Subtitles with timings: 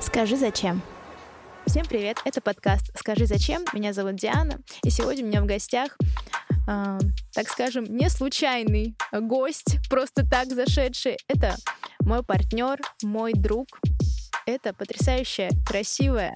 [0.00, 0.80] Скажи зачем?
[1.66, 3.64] Всем привет, это подкаст «Скажи зачем?».
[3.74, 5.98] Меня зовут Диана, и сегодня у меня в гостях,
[6.66, 6.98] э,
[7.34, 11.18] так скажем, не случайный гость, просто так зашедший.
[11.28, 11.56] Это
[12.00, 13.68] мой партнер, мой друг.
[14.46, 16.34] Это потрясающая, красивая,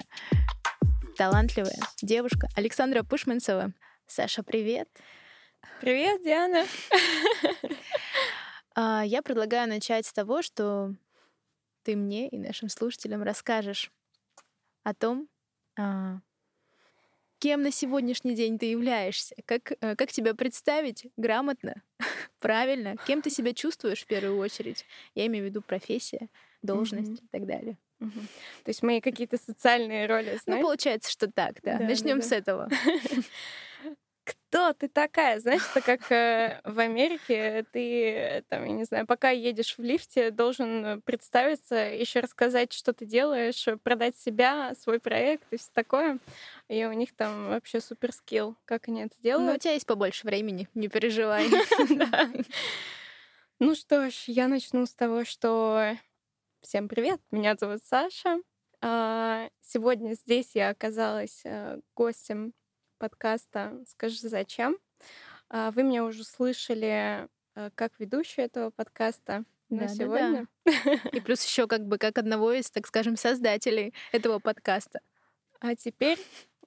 [1.17, 3.73] талантливая девушка Александра Пушманцева.
[4.05, 4.87] Саша, привет.
[5.81, 6.65] Привет, Диана.
[8.75, 10.93] А, я предлагаю начать с того, что
[11.83, 13.91] ты мне и нашим слушателям расскажешь
[14.83, 15.27] о том,
[15.77, 16.19] а,
[17.39, 21.81] кем на сегодняшний день ты являешься, как, э, как тебя представить грамотно,
[22.39, 24.85] правильно, кем ты себя чувствуешь в первую очередь.
[25.13, 26.29] Я имею в виду профессия,
[26.61, 27.25] должность mm-hmm.
[27.25, 27.77] и так далее.
[27.99, 28.19] Угу.
[28.63, 30.61] То есть мои какие-то социальные роли, ну, знаешь?
[30.61, 31.79] Ну, получается, что так, да.
[31.79, 32.27] да Начнем да, да.
[32.29, 32.69] с этого.
[34.49, 35.39] кто ты такая?
[35.39, 40.31] Знаешь, это как э, в Америке ты, там, я не знаю, пока едешь в лифте,
[40.31, 46.17] должен представиться, еще рассказать, что ты делаешь, продать себя, свой проект и все такое.
[46.67, 49.47] И у них там вообще супер скилл, как они это делают.
[49.47, 51.47] Ну, у тебя есть побольше времени, не переживай.
[53.61, 55.97] Ну что ж, я начну с того, что
[56.61, 58.39] всем привет, меня зовут Саша.
[58.81, 62.53] А, сегодня здесь я оказалась э, гостем
[62.99, 64.77] подкаста «Скажи, зачем?».
[65.49, 70.47] А, вы меня уже слышали э, как ведущую этого подкаста на да, сегодня.
[70.65, 70.93] Да, да.
[71.11, 74.99] И плюс еще как бы как одного из, так скажем, создателей этого подкаста.
[75.59, 76.19] А теперь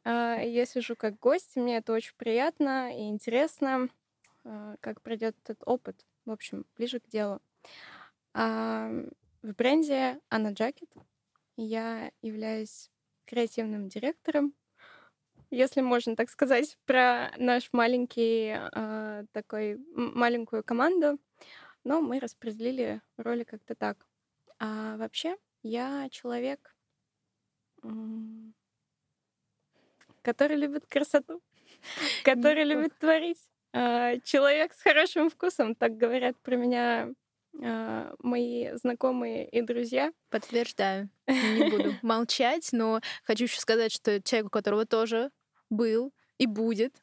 [0.04, 3.88] а, я сижу как гость, мне это очень приятно и интересно,
[4.44, 6.04] а, как пройдет этот опыт.
[6.24, 7.40] В общем, ближе к делу.
[8.34, 9.04] В
[9.42, 10.88] бренде Anna Jacket
[11.56, 12.90] я являюсь
[13.26, 14.54] креативным директором
[15.52, 21.18] если можно так сказать, про наш маленький э, такой маленькую команду,
[21.84, 24.06] но мы распределили роли как-то так.
[24.58, 26.74] А вообще я человек,
[30.22, 31.42] который любит красоту,
[32.24, 33.38] который любит творить.
[33.74, 37.10] А, человек с хорошим вкусом, так говорят про меня
[37.62, 40.12] а, мои знакомые и друзья.
[40.30, 41.10] Подтверждаю.
[41.26, 45.30] Не буду молчать, но хочу еще сказать, что человек, у которого тоже
[45.72, 47.02] был и будет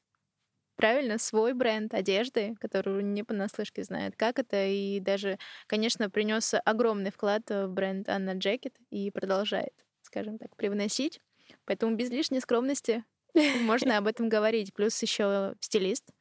[0.78, 5.38] правильно, свой бренд одежды, которую не понаслышке знает, как это, и даже,
[5.68, 11.20] конечно, принес огромный вклад в бренд Анна Джекет и продолжает, скажем так, привносить.
[11.66, 13.04] Поэтому без лишней скромности
[13.62, 14.74] можно об этом говорить.
[14.74, 16.12] Плюс еще стилист.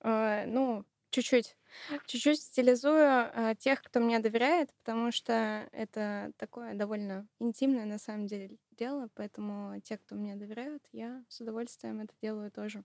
[0.00, 1.56] А, ну, чуть-чуть.
[2.06, 8.26] Чуть-чуть стилизую а, тех, кто мне доверяет, потому что это такое довольно интимное на самом
[8.26, 12.84] деле дело, поэтому те, кто мне доверяют, я с удовольствием это делаю тоже.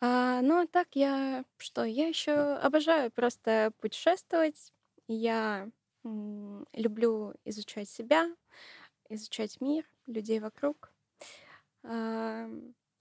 [0.00, 1.84] А, ну, а так я что?
[1.84, 4.72] Я еще обожаю просто путешествовать.
[5.08, 5.68] Я
[6.04, 8.34] м, люблю изучать себя,
[9.10, 10.92] изучать мир, людей вокруг.
[11.84, 12.48] А,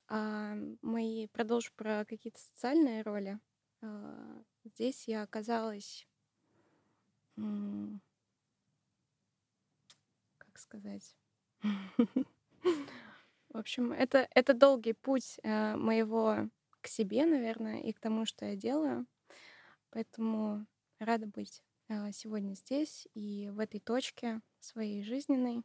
[0.09, 3.39] а мои продолжу про какие-то социальные роли.
[4.69, 6.07] А, здесь я оказалась,
[10.37, 11.15] как сказать,
[11.61, 16.49] в общем, это, это долгий путь э, моего
[16.81, 19.07] к себе, наверное, и к тому, что я делаю.
[19.89, 20.65] Поэтому
[20.99, 25.63] рада быть э, сегодня здесь и в этой точке своей жизненной,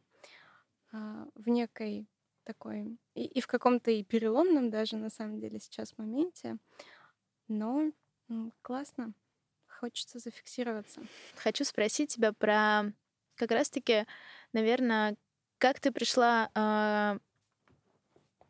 [0.91, 2.07] э, в некой
[2.43, 6.57] такой, и, и в каком-то и переломном даже, на самом деле, сейчас моменте.
[7.47, 7.91] Но
[8.61, 9.13] классно,
[9.67, 11.01] хочется зафиксироваться.
[11.35, 12.91] Хочу спросить тебя про
[13.35, 14.05] как раз-таки,
[14.53, 15.15] наверное,
[15.57, 17.19] как ты пришла э,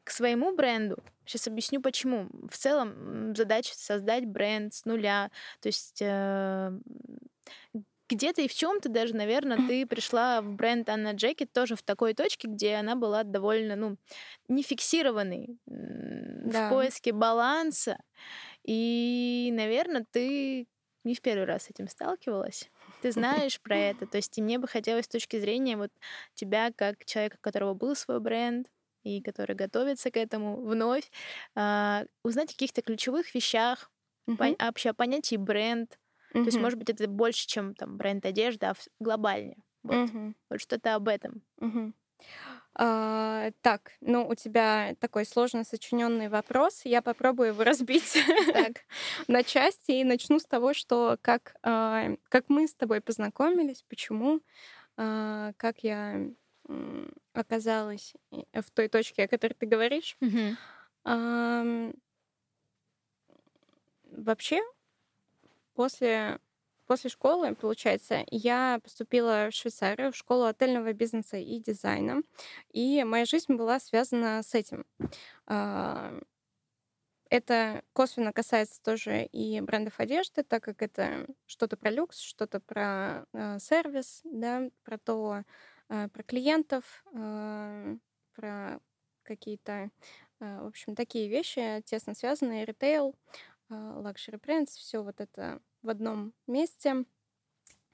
[0.03, 0.97] к своему бренду?
[1.25, 2.30] Сейчас объясню почему.
[2.50, 5.31] В целом задача создать бренд с нуля.
[5.59, 6.72] То есть э,
[8.08, 12.14] где-то и в чем-то даже, наверное, ты пришла в бренд Анна Джекет тоже в такой
[12.14, 13.97] точке, где она была довольно, ну,
[14.47, 16.68] не фиксированной да.
[16.68, 17.97] в поиске баланса.
[18.66, 20.68] И, наверное, ты
[21.03, 22.70] не в первый раз с этим сталкивалась
[23.06, 24.08] ты знаешь про это.
[24.08, 25.91] То есть и мне бы хотелось с точки зрения вот
[26.34, 28.67] тебя, как человека, у которого был свой бренд,
[29.03, 31.12] и который готовится к этому вновь,
[31.56, 33.91] э, узнать о каких-то ключевых вещах,
[34.28, 34.38] uh-huh.
[34.38, 36.00] пон- вообще о понятии бренд.
[36.34, 36.40] Uh-huh.
[36.40, 39.58] То есть, может быть, это больше, чем там бренд одежды, а глобальнее.
[39.84, 40.34] Вот, uh-huh.
[40.50, 41.44] вот что-то об этом.
[41.61, 41.94] Uh-huh.
[42.77, 46.81] А, так, ну у тебя такой сложно сочиненный вопрос.
[46.83, 48.17] Я попробую его разбить
[49.27, 54.41] на части и начну с того, что как, а, как мы с тобой познакомились, почему,
[54.97, 56.27] а, как я
[57.33, 60.17] оказалась в той точке, о которой ты говоришь.
[64.11, 64.61] Вообще,
[65.75, 66.39] После
[66.87, 72.22] После школы, получается, я поступила в Швейцарию, в школу отельного бизнеса и дизайна.
[72.72, 74.85] И моя жизнь была связана с этим.
[75.47, 76.20] А,
[77.32, 83.26] это косвенно касается тоже и брендов одежды, так как это что-то про люкс, что-то про
[83.34, 85.43] э, сервис, да, про то,
[85.90, 87.03] э, про клиентов,
[88.35, 88.79] про
[89.23, 89.90] какие-то,
[90.40, 93.16] в общем, такие вещи тесно связанные, ритейл,
[93.70, 97.05] luxury brands, все вот это в одном месте.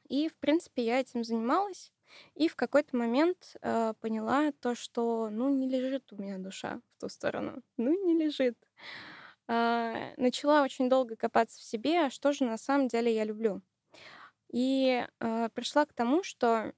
[0.08, 1.92] И, в принципе, я этим занималась.
[2.36, 7.02] И в какой-то момент э, поняла то, что, ну, не лежит у меня душа в
[7.02, 7.62] ту сторону.
[7.78, 8.58] Ну, не лежит.
[9.48, 13.62] Э, начала очень долго копаться в себе, а что же на самом деле я люблю.
[14.52, 16.74] И э, пришла к тому, что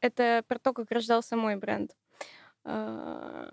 [0.00, 1.96] это про то, как рождался мой бренд.
[2.64, 3.50] Э,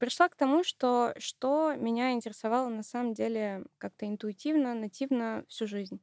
[0.00, 6.00] пришла к тому, что что меня интересовало на самом деле как-то интуитивно, нативно всю жизнь.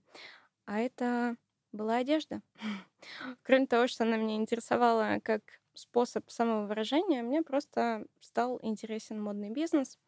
[0.65, 1.35] А это
[1.73, 2.41] была одежда.
[3.44, 5.41] Кроме того, что она меня интересовала как
[5.73, 9.99] способ самовыражения, мне просто стал интересен модный бизнес.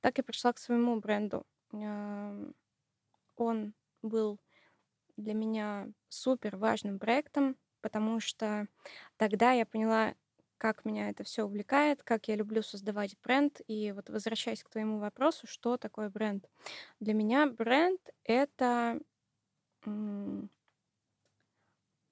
[0.00, 1.46] Так я пришла к своему бренду.
[3.36, 4.38] Он был
[5.16, 8.68] для меня супер важным проектом, потому что
[9.16, 10.14] тогда я поняла,
[10.64, 13.60] как меня это все увлекает, как я люблю создавать бренд.
[13.66, 16.48] И вот возвращаясь к твоему вопросу, что такое бренд?
[17.00, 18.98] Для меня бренд— это,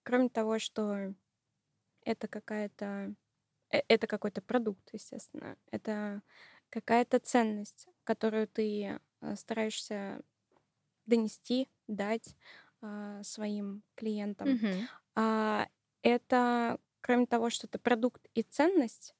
[0.02, 1.14] кроме того, что
[2.04, 3.14] это какая-то
[3.70, 5.56] э, это какой-то продукт, естественно.
[5.70, 6.22] Это
[6.70, 10.22] какая-то ценность, которую ты э, стараешься
[11.06, 12.36] донести, дать
[12.82, 14.48] а, своим клиентам.
[14.50, 14.88] Мгм.
[15.16, 15.68] А,
[16.02, 19.14] это кроме того, что это продукт и ценность,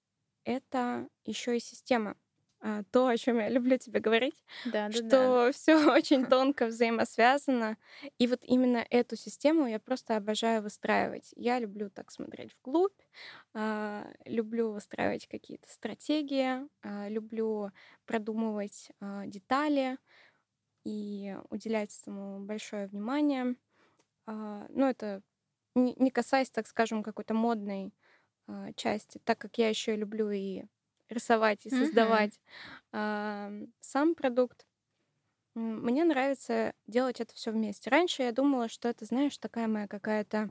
[0.44, 2.17] это еще и система.
[2.64, 5.32] А, то, о чем я люблю тебе говорить, Да, да, да.
[5.32, 7.76] что все очень тонко взаимосвязано.
[8.19, 11.32] И вот именно эту систему я просто обожаю выстраивать.
[11.37, 13.00] Я люблю так смотреть вглубь,
[13.55, 17.70] а, люблю выстраивать какие-то стратегии, а, люблю
[18.06, 18.90] продумывать
[19.26, 19.99] детали
[20.84, 23.56] и уделять этому большое внимание.
[24.26, 25.23] Ну, это
[25.74, 27.94] не, касаясь, так скажем, какой-то модной
[28.48, 30.64] а, части, так как я еще люблю и
[31.08, 32.40] рисовать, и создавать
[32.92, 34.66] а, сам продукт,
[35.54, 37.90] мне нравится делать это все вместе.
[37.90, 40.50] Раньше я думала, что это, знаешь, такая моя какая-то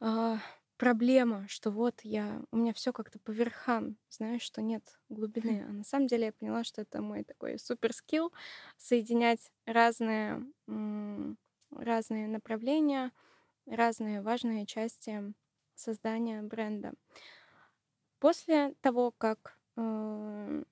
[0.00, 0.38] а,
[0.76, 5.64] проблема, что вот я, у меня все как-то по верхам, знаешь, что нет глубины.
[5.68, 8.32] А на самом деле я поняла, что это мой такой супер скилл
[8.76, 10.42] соединять разные,
[11.70, 13.12] разные направления,
[13.66, 15.34] разные важные части
[15.74, 16.92] создания бренда.
[18.18, 20.62] После того, как э,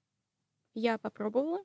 [0.75, 1.63] я попробовала,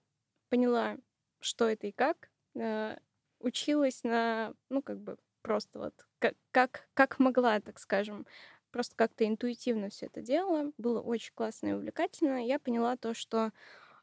[0.49, 0.97] поняла,
[1.39, 2.97] что это и как, э,
[3.39, 8.27] училась на, ну, как бы просто вот как, как, как могла, так скажем,
[8.71, 10.71] просто как-то интуитивно все это делала.
[10.77, 12.45] Было очень классно и увлекательно.
[12.45, 13.51] Я поняла то, что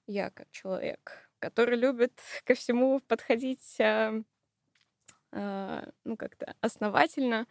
[0.07, 4.23] я как человек, который любит ко всему подходить э,
[6.05, 7.47] ну, как-то основательно,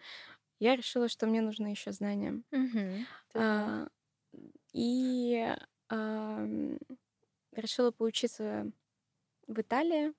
[0.60, 2.42] я решила, что мне нужны еще знания.
[3.34, 3.88] А,
[4.74, 5.56] и
[7.52, 8.72] решила поучиться
[9.48, 10.14] в Италии,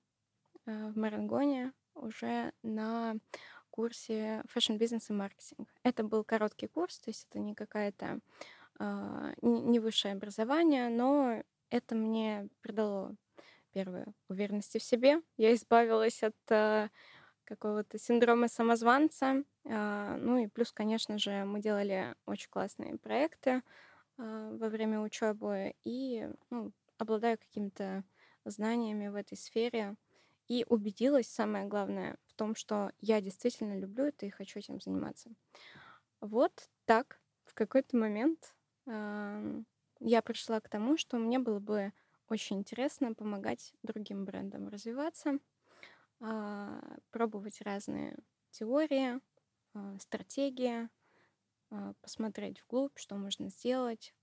[0.65, 3.15] а, в Марангоне, уже на
[3.69, 5.69] курсе Fashion Business и маркетинг.
[5.83, 8.19] Это был короткий курс, то есть это не какая-то
[8.79, 13.15] а, не высшее образование, но это мне придало
[13.73, 15.21] первое уверенности в себе.
[15.37, 16.89] Я избавилась от а,
[17.47, 19.43] какого-то синдрома самозванца.
[19.65, 23.63] А, Ну и плюс, конечно же, мы делали очень классные проекты
[24.17, 28.03] а, во время учебы и ну, обладаю какими-то
[28.45, 29.97] знаниями в этой сфере.
[30.47, 35.31] И убедилась, самое главное, в том, что я действительно люблю это и хочу этим заниматься.
[36.21, 38.55] Вот так в какой-то момент
[39.99, 41.93] я пришла к тому, что мне было бы
[42.29, 45.39] очень интересно помогать другим брендам развиваться,
[47.11, 48.17] пробовать разные
[48.51, 49.19] теории,
[49.73, 50.89] а, стратегии,
[51.69, 54.13] а, посмотреть вглубь, что можно сделать,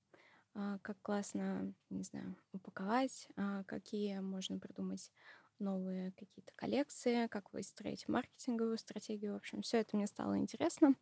[0.54, 5.12] а, как классно, не знаю, упаковать, а, какие можно придумать
[5.58, 9.34] новые какие-то коллекции, как выстроить маркетинговую стратегию.
[9.34, 10.94] В общем, все это мне стало интересно.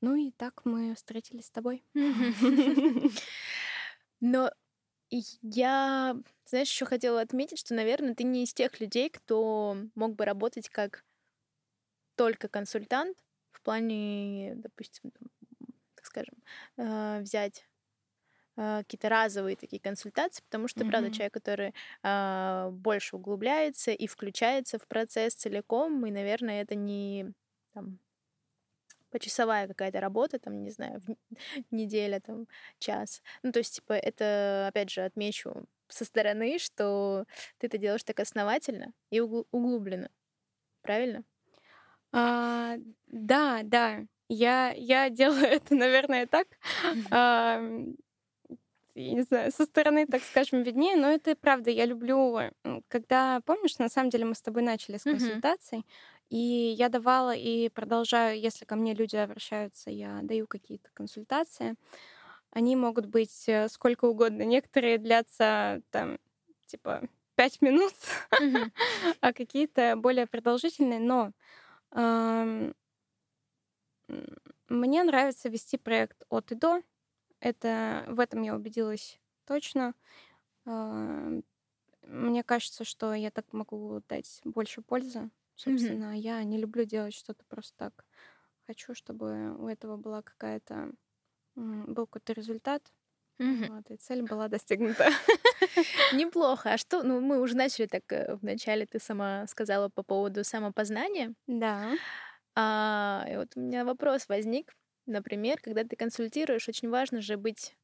[0.00, 1.84] Ну и так мы встретились с тобой.
[4.20, 4.50] Но
[5.10, 10.24] я, знаешь, еще хотела отметить, что, наверное, ты не из тех людей, кто мог бы
[10.24, 11.04] работать как
[12.16, 13.16] только консультант
[13.50, 15.12] в плане, допустим,
[15.94, 16.34] так скажем,
[16.78, 17.66] э, взять
[18.56, 21.12] э, какие-то разовые такие консультации, потому что, правда, Мгм.
[21.12, 21.74] человек, который
[22.04, 27.32] э, больше углубляется и включается в процесс целиком, и, наверное, это не
[27.74, 28.00] там,
[29.10, 31.00] почасовая какая-то работа, там, не знаю,
[31.70, 32.46] неделя, там,
[32.78, 33.22] час.
[33.42, 37.24] Ну, то есть, типа, это, опять же, отмечу со стороны, что
[37.58, 40.10] ты это делаешь так основательно и угл- углубленно.
[40.82, 41.24] Правильно?
[42.12, 42.76] А,
[43.06, 44.00] да, да.
[44.28, 46.46] Я, я делаю это, наверное, так.
[47.10, 47.96] Ам,
[48.94, 51.70] я не знаю, со стороны, так скажем, виднее, но это правда.
[51.70, 52.38] Я люблю,
[52.88, 55.86] когда, помнишь, на самом деле мы с тобой начали с консультаций,
[56.30, 61.74] и я давала и продолжаю, если ко мне люди обращаются, я даю какие-то консультации.
[62.52, 64.42] Они могут быть э, сколько угодно.
[64.42, 66.18] Некоторые длятся там,
[66.66, 67.02] типа,
[67.36, 67.94] пять минут,
[69.20, 71.00] а какие-то более продолжительные.
[71.00, 71.32] Но
[74.68, 76.82] мне нравится вести проект от и до.
[77.40, 79.94] Это в этом я убедилась точно.
[80.64, 85.30] Мне кажется, что я так могу дать больше пользы.
[85.64, 88.06] Собственно, я не люблю делать что-то просто так.
[88.66, 90.92] Хочу, чтобы у этого была какая-то
[91.56, 92.92] был какой-то результат,
[93.38, 93.68] Мгм.
[93.68, 95.10] вот, и цель была достигнута.
[96.10, 96.72] Неплохо.
[96.74, 101.34] А что, ну, мы уже начали так э, вначале, ты сама сказала по поводу самопознания.
[101.46, 101.98] Да.
[102.56, 104.72] А, и вот у меня вопрос возник.
[105.06, 107.76] Например, когда ты консультируешь, очень важно же быть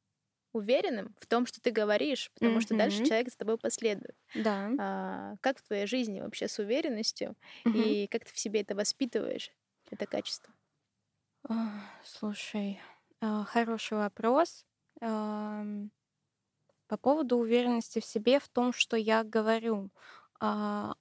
[0.57, 4.17] уверенным в том, что ты говоришь, потому что дальше человек за тобой последует.
[4.35, 4.77] Да.
[4.79, 7.97] А, как в твоей жизни вообще с уверенностью Мгм.
[7.97, 9.53] и как ты в себе это воспитываешь,
[9.91, 10.55] это качество?
[12.05, 12.81] Слушай,
[13.21, 14.65] а, хороший вопрос.
[16.89, 19.91] По поводу уверенности в себе, в том, что я говорю.
[20.41, 20.95] А,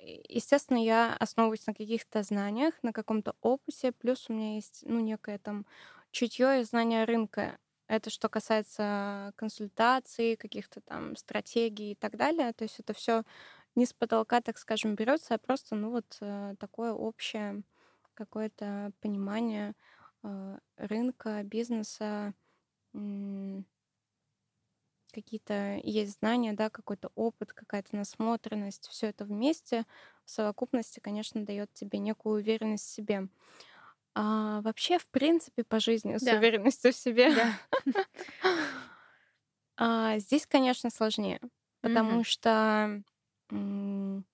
[0.00, 5.38] Естественно, я основываюсь на каких-то знаниях, на каком-то опыте, плюс у меня есть, ну, некое
[5.38, 5.66] там
[6.12, 7.58] чутье и знание рынка.
[7.88, 12.52] Это что касается консультаций, каких-то там стратегий и так далее.
[12.52, 13.24] То есть это все
[13.74, 17.62] не с потолка, так скажем, берется, а просто, ну, вот э, такое общее
[18.14, 19.74] какое-то понимание
[20.24, 22.34] э, рынка, бизнеса,
[25.12, 29.84] какие-то есть знания, да, какой-то опыт, какая-то насмотренность, все это вместе
[30.24, 33.28] в совокупности, конечно, дает тебе некую уверенность в себе.
[34.20, 36.32] А вообще, в принципе, по жизни с Да.
[36.32, 37.60] уверенностью в себе Да.
[39.76, 41.40] а, здесь, конечно, сложнее,
[41.80, 42.24] потому Мгм.
[42.24, 43.02] что,
[43.50, 44.24] м,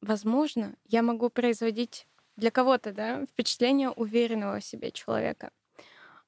[0.00, 5.50] возможно, я могу производить для кого-то, да, впечатление уверенного в себе человека.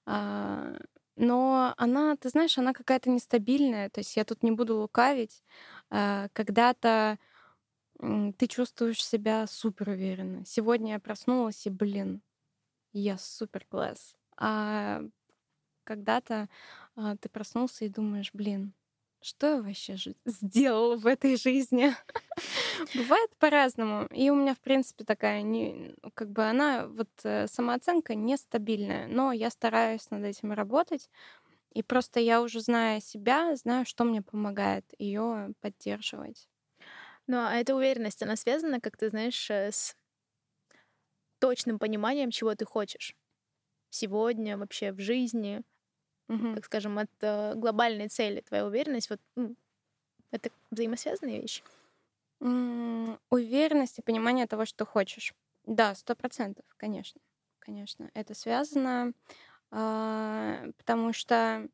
[0.07, 0.75] А,
[1.17, 3.91] но она, ты знаешь, она какая-то нестабильная.
[3.91, 5.45] То есть я тут не буду лукавить.
[5.91, 7.19] А, когда-то
[8.38, 10.45] ты чувствуешь себя супер уверенно.
[10.47, 12.23] Сегодня я проснулась и, блин,
[12.92, 14.16] я супер класс.
[14.37, 15.02] А
[15.85, 16.49] когда-то
[16.97, 18.75] а, ты проснулся и думаешь, блин,
[19.23, 21.95] что я вообще сделал в этой жизни?
[22.95, 24.07] Бывает по-разному.
[24.12, 29.09] И у меня, в принципе, такая, не, ну, как бы она, вот э, самооценка нестабильная,
[29.09, 31.11] но я стараюсь над этим работать.
[31.75, 36.50] И просто я уже зная себя, знаю, что мне помогает ее поддерживать.
[37.27, 39.97] Ну, а эта уверенность, она связана, как ты знаешь, э, с
[41.39, 43.15] точным пониманием, чего ты хочешь
[43.91, 45.62] сегодня, вообще в жизни,
[46.29, 46.55] Мгм.
[46.55, 48.43] так скажем, от э, глобальной цели.
[48.43, 49.57] Твоя уверенность, вот ну,
[50.33, 51.62] это взаимосвязанные вещи.
[52.43, 55.35] М, Уверенность и понимание того, что хочешь.
[55.65, 57.21] Да, сто процентов, конечно.
[57.59, 59.12] Конечно, это связано,
[59.71, 61.69] а, потому что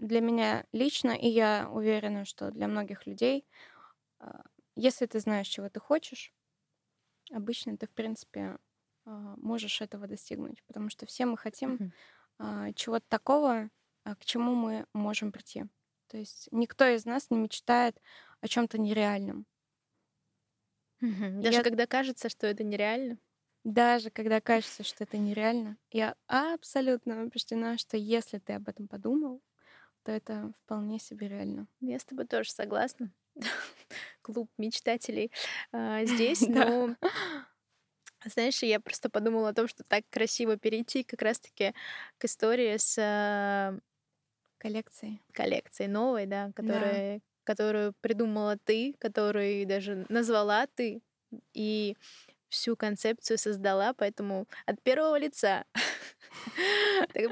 [0.00, 3.46] для меня лично, и я уверена, что для многих людей,
[4.20, 4.42] а,
[4.76, 6.34] если ты знаешь, чего ты хочешь,
[7.32, 8.58] обычно ты, в принципе,
[9.06, 11.80] а, можешь этого достигнуть, потому что все мы хотим
[12.38, 13.70] а, чего-то такого,
[14.04, 15.66] к чему мы можем прийти.
[16.08, 18.00] То есть никто из нас не мечтает
[18.42, 19.46] о чем-то нереальном.
[21.00, 21.42] Мгм.
[21.42, 23.18] Даже Я- когда кажется, что это нереально.
[23.64, 29.42] Даже когда кажется, что это нереально, я абсолютно убеждена, что если ты об этом подумал,
[30.10, 31.68] то это вполне себе реально.
[31.80, 33.12] Я с тобой тоже согласна.
[34.22, 35.30] Клуб мечтателей
[35.72, 36.66] а, здесь, Да.
[36.66, 36.96] но
[38.24, 41.74] знаешь, я просто подумала о том, что так красиво перейти как раз-таки
[42.18, 43.78] к истории с а,
[44.58, 45.20] Коллекции.
[45.32, 51.02] коллекцией новой, да, которая, которую придумала ты, которую даже назвала ты
[51.54, 51.96] и
[52.48, 55.64] всю концепцию создала, поэтому от первого лица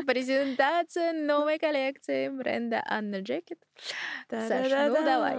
[0.07, 3.59] презентация новой коллекции бренда Анна Джекет.
[4.31, 5.37] Саш, ну давай,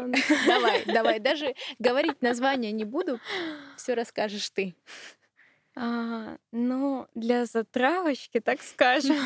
[0.47, 1.19] давай, давай.
[1.19, 3.19] Даже говорить название не буду,
[3.77, 4.75] все расскажешь ты.
[5.75, 9.17] А, ну, для затравочки, так скажем.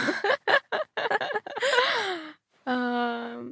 [2.66, 3.44] А,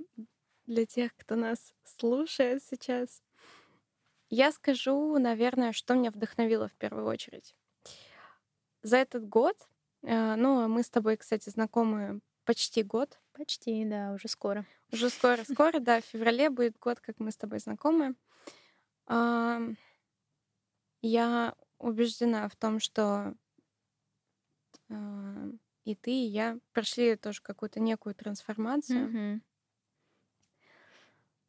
[0.68, 3.22] для тех, кто нас слушает сейчас.
[4.30, 7.54] Я скажу, наверное, что меня вдохновило в первую очередь.
[8.82, 9.58] За этот год,
[10.04, 13.20] ну, мы с тобой, кстати, знакомы почти год.
[13.34, 14.66] Почти, да, уже скоро.
[14.92, 18.16] Уже скоро, скоро, да, в феврале будет год, как мы с тобой знакомы.
[21.02, 23.36] Я убеждена в том, что
[25.84, 29.42] и ты, и я прошли тоже какую-то некую трансформацию.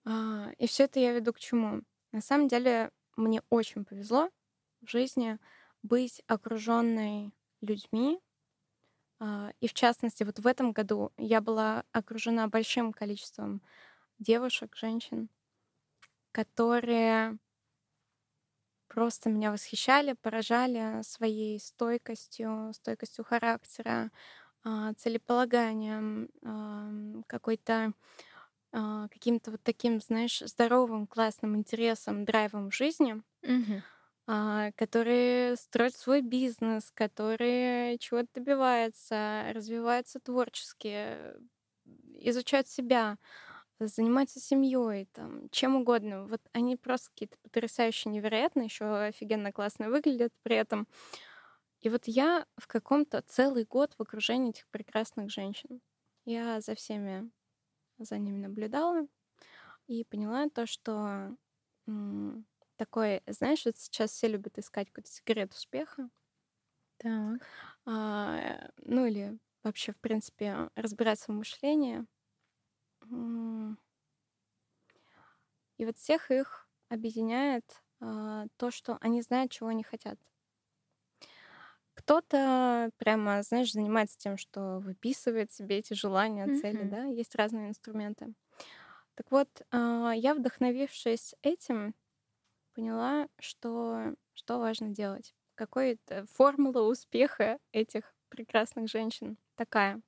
[0.04, 1.82] А, И все это я веду к чему?
[2.12, 4.30] На самом деле мне очень повезло
[4.80, 5.38] в жизни
[5.82, 8.20] быть окруженной людьми.
[9.22, 13.62] А, И в частности, вот в этом году я была окружена большим количеством
[14.20, 15.30] девушек, женщин,
[16.32, 17.38] которые
[18.88, 24.10] просто меня восхищали, поражали своей стойкостью, стойкостью характера,
[24.64, 26.30] а, целеполаганием,
[27.26, 27.92] какой-то
[28.72, 33.82] а, каким-то вот таким, знаешь, здоровым, классным интересом, драйвом в жизни, Мгм.
[34.26, 41.16] А, которые строят свой бизнес, которые чего-то добиваются, развиваются творчески,
[42.14, 43.18] изучают себя,
[43.80, 46.26] занимаются семьей, там, чем угодно.
[46.26, 50.86] Вот они просто какие-то потрясающие, невероятные, еще офигенно классно выглядят при этом.
[51.80, 55.80] И вот я в каком-то целый год в окружении этих прекрасных женщин.
[56.24, 57.30] Я за всеми,
[57.98, 59.06] за ними наблюдала
[59.88, 61.36] и поняла то, что
[62.84, 66.10] такой, знаешь, вот сейчас все любят искать какой-то секрет успеха,
[66.98, 67.42] Так.
[67.86, 72.04] а, ну или вообще, в принципе, разбираться в мышлении.
[75.76, 80.18] И вот всех их объединяет а, то, что они знают, чего они хотят.
[81.94, 86.84] Кто-то прямо, знаешь, занимается тем, что выписывает себе эти желания, цели, Мгм.
[86.84, 88.32] да, есть разные инструменты.
[89.16, 91.94] Так вот, а, я, вдохновившись этим,
[92.74, 95.34] поняла, что, что важно делать.
[95.54, 100.00] Какой-то формула успеха этих прекрасных женщин такая.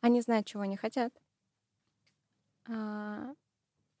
[0.00, 1.12] Они знают, чего они хотят,
[2.68, 3.34] а,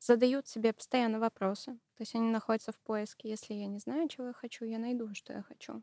[0.00, 1.72] задают себе постоянно вопросы.
[1.96, 3.30] То есть они находятся в поиске.
[3.30, 5.82] Если я не знаю, чего я хочу, я найду, что я хочу.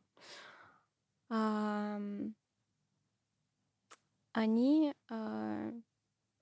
[4.33, 5.71] Они, а,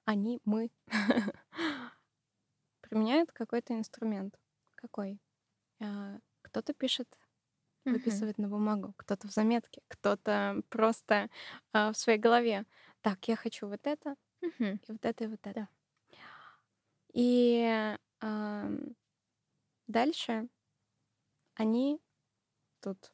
[0.06, 0.72] они, мы
[2.82, 4.38] применяют какой-то инструмент.
[4.82, 5.20] Какой?
[5.82, 7.08] А, Кто-то пишет,
[7.86, 11.30] выписывает на бумагу, кто-то в заметке, кто-то просто
[11.74, 12.66] а, в своей голове.
[13.02, 14.80] Так, я хочу вот это, Мгм.
[14.88, 15.54] и вот это, и вот это.
[15.62, 15.70] Да.
[17.14, 17.66] И
[18.22, 18.96] ам,
[19.88, 20.50] дальше
[21.54, 22.02] они
[22.82, 23.14] тут,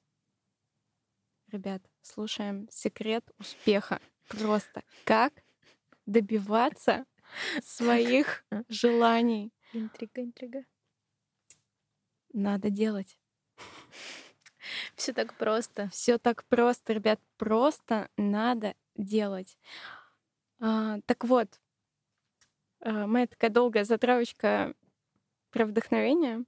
[1.51, 3.99] ребят, слушаем секрет успеха.
[4.27, 5.33] Просто как
[6.05, 7.05] добиваться
[7.63, 9.53] своих желаний.
[9.73, 10.65] Интрига, интрига.
[12.35, 13.17] Надо делать.
[14.97, 15.87] Все так просто.
[15.89, 19.57] Все так просто, ребят, просто надо делать.
[20.59, 21.61] А, так вот,
[22.81, 24.73] а, моя такая долгая затравочка
[25.49, 26.43] про вдохновение.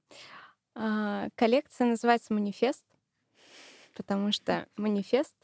[0.76, 2.86] А, коллекция называется «Манифест»,
[3.94, 5.36] потому что манифест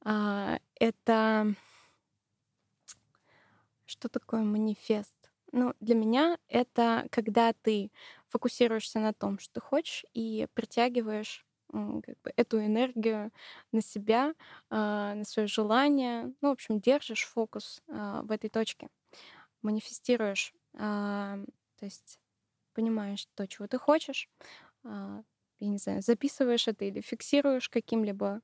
[0.00, 1.54] а,— это...
[3.86, 5.17] Что такое манифест?
[5.52, 7.90] Ну, для меня это когда ты
[8.26, 13.30] фокусируешься на том, что ты хочешь, и притягиваешь как бы эту энергию
[13.72, 14.34] на себя,
[14.70, 16.32] а, на свое желание.
[16.40, 18.88] Ну, в общем, держишь фокус а, в этой точке,
[19.62, 21.38] манифестируешь, а,
[21.78, 22.20] то есть
[22.74, 24.28] понимаешь то, чего ты хочешь,
[24.84, 28.42] я не знаю, записываешь это или фиксируешь каким-либо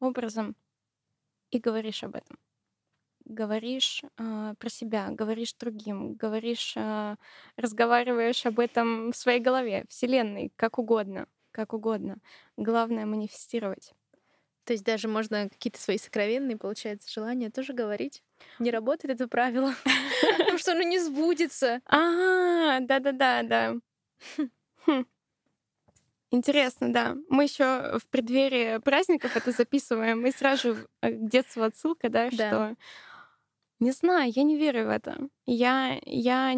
[0.00, 0.56] образом
[1.50, 2.38] и говоришь об этом.
[3.24, 7.16] Говоришь а, про себя, говоришь другим, говоришь, а,
[7.56, 12.18] разговариваешь об этом в своей голове, вселенной, как угодно, как угодно.
[12.56, 13.92] Главное манифестировать.
[14.64, 18.22] То есть даже можно какие-то свои сокровенные, получается, желания тоже говорить.
[18.58, 19.74] Не работает это правило,
[20.38, 21.80] потому что оно не сбудется.
[21.86, 23.74] А, да-да-да, да.
[24.86, 25.02] Хм.
[26.30, 27.14] Интересно, да.
[27.28, 32.30] Мы еще в преддверии праздников это записываем, и сразу же э, к детству отсылка, да,
[32.30, 32.34] Да.
[32.50, 32.76] что
[33.82, 35.28] не знаю, я не верю в это.
[35.46, 36.54] Я, я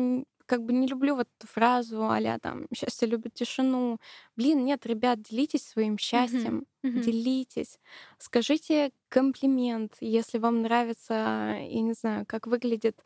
[0.46, 3.98] как бы не люблю вот эту фразу а там «счастье любит тишину».
[4.36, 7.00] Блин, нет, ребят, делитесь своим счастьем, Мгм.
[7.02, 7.78] делитесь.
[8.18, 11.14] Скажите комплимент, если вам нравится,
[11.60, 13.02] я не знаю, как выглядит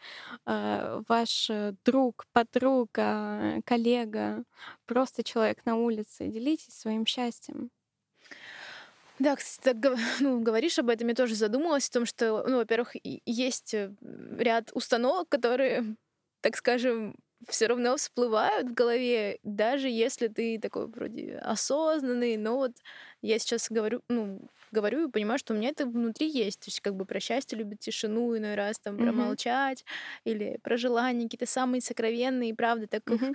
[0.47, 4.45] э, ваш э, друг, подруга, коллега,
[4.87, 6.27] просто человек на улице.
[6.29, 7.71] Делитесь своим счастьем.
[9.19, 12.95] Да, кстати, так ну, говоришь об этом, я тоже задумалась о том, что, ну, во-первых,
[13.03, 13.93] есть э,
[14.39, 15.97] ряд установок, которые,
[16.41, 17.17] так скажем,
[17.49, 22.73] все равно всплывают в голове, даже если ты такой вроде осознанный, но вот
[23.23, 24.41] я сейчас говорю, ну,
[24.73, 26.61] говорю и понимаю, что у меня это внутри есть.
[26.61, 29.85] То есть как бы про счастье любит тишину иной раз, там, про молчать
[30.25, 33.31] или про желания какие-то самые сокровенные, правда, так их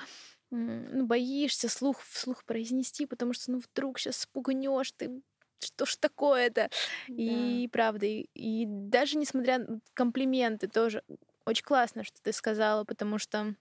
[0.51, 5.21] ну, боишься слух вслух произнести, потому что, ну, вдруг сейчас спугнешь ты
[5.63, 6.69] что ж такое-то?
[7.07, 7.13] Да.
[7.15, 11.03] И правда, и, и даже несмотря на комплименты, тоже
[11.45, 13.55] очень классно, что ты сказала, потому что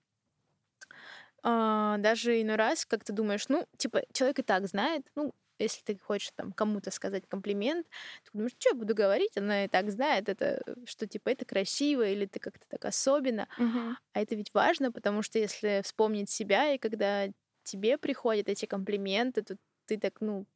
[1.43, 5.83] а, даже иной раз, как ты думаешь, ну, типа, человек и так знает, ну, если
[5.83, 7.87] ты хочешь там кому-то сказать комплимент,
[8.25, 12.07] ты думаешь, что я буду говорить, она и так знает это, что типа это красиво
[12.07, 13.49] или ты как-то так особенно.
[13.59, 13.97] Угу.
[14.13, 17.29] А это ведь важно, потому что если вспомнить себя, и когда
[17.65, 20.47] тебе приходят эти комплименты, то ты так, ну,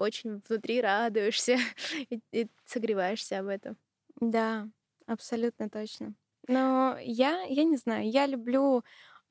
[0.00, 1.56] очень внутри радуешься
[2.10, 3.76] и, и согреваешься об этом.
[4.20, 4.68] Да,
[5.06, 6.14] абсолютно точно.
[6.48, 8.82] Но я, я не знаю, я люблю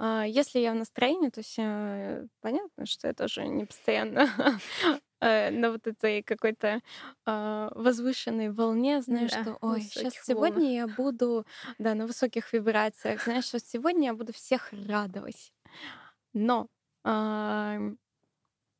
[0.01, 4.29] а, если я в настроении, то есть э, понятно, что я тоже не постоянно
[5.19, 6.79] э, на вот этой какой-то
[7.25, 11.45] а, возвышенной волне, знаешь, да, что, ой, сейчас сегодня я буду,
[11.79, 15.51] да, на высоких вибрациях, знаешь, что сегодня я буду всех радовать.
[16.34, 16.67] Но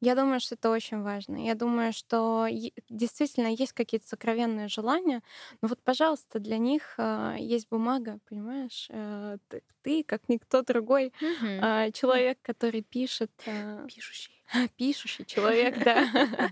[0.02, 1.36] я думаю, что это очень важно.
[1.38, 2.48] Я думаю, что
[2.90, 5.22] действительно есть какие-то сокровенные желания,
[5.62, 8.88] но вот, пожалуйста, для них э, есть бумага, понимаешь?
[8.90, 13.32] Э, ты, ты, как никто другой, э, человек, который пишет.
[13.46, 14.42] Э, пишущий.
[14.78, 16.52] Пишущий человек, да.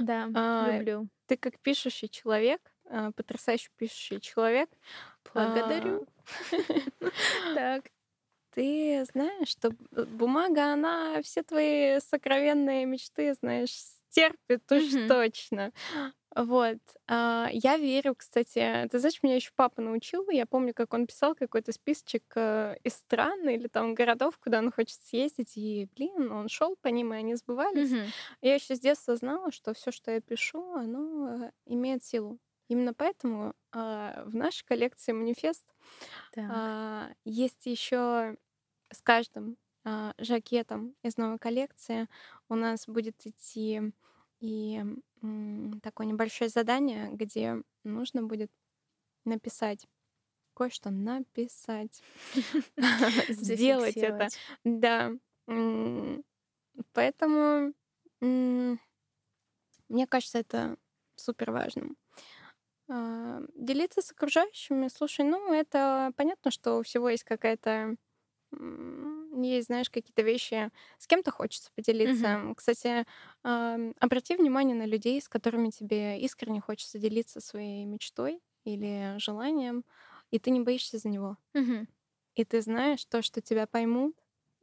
[0.00, 1.08] Да, люблю.
[1.26, 2.60] Ты как пишущий человек,
[3.16, 4.68] потрясающий пишущий человек.
[5.32, 6.06] Благодарю.
[7.54, 7.84] Так
[8.54, 15.08] ты знаешь, что бумага, она все твои сокровенные мечты, знаешь, стерпит уж mm-hmm.
[15.08, 15.72] точно.
[16.36, 16.78] Вот.
[17.06, 20.28] А, я верю, кстати, ты знаешь, меня еще папа научил.
[20.30, 24.72] Я помню, как он писал какой-то списочек э, из стран или там городов, куда он
[24.72, 25.56] хочет съездить.
[25.56, 27.92] И, блин, он шел по ним, и они сбывались.
[27.92, 28.08] Mm-hmm.
[28.42, 32.38] Я еще с детства знала, что все, что я пишу, оно э, имеет силу.
[32.68, 35.64] Именно поэтому э, в нашей коллекции манифест
[36.36, 38.36] э, есть еще
[38.94, 42.08] с каждым э, жакетом из новой коллекции
[42.48, 43.92] у нас будет идти
[44.40, 44.82] и
[45.82, 48.50] такое небольшое задание, где нужно будет
[49.24, 49.86] написать
[50.54, 52.02] кое-что написать,
[53.28, 54.28] сделать это.
[54.64, 55.12] Да.
[56.92, 57.72] Поэтому
[58.20, 58.78] мне
[60.08, 60.76] кажется, это
[61.16, 61.96] супер важным.
[62.88, 67.96] А, делиться с окружающими, слушай, ну это понятно, что у всего есть какая-то
[69.32, 72.26] есть, знаешь, какие-то вещи, с кем-то хочется поделиться.
[72.26, 72.54] Mm-hmm.
[72.54, 73.06] Кстати,
[73.44, 79.84] э, обрати внимание на людей, с которыми тебе искренне хочется делиться своей мечтой или желанием,
[80.30, 81.36] и ты не боишься за него.
[81.54, 81.86] Mm-hmm.
[82.36, 84.16] И ты знаешь то, что тебя поймут,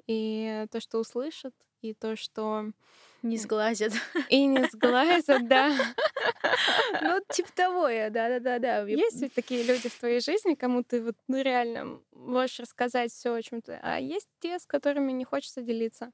[0.07, 2.71] и то, что услышат, и то, что...
[3.23, 3.93] Не сглазят.
[4.29, 5.71] И не сглазят, да.
[7.01, 8.81] Ну, типа того, я, да-да-да-да.
[8.87, 13.33] Есть ведь такие люди в твоей жизни, кому ты вот ну, реально можешь рассказать все
[13.33, 16.11] о чем то А есть те, с которыми не хочется делиться.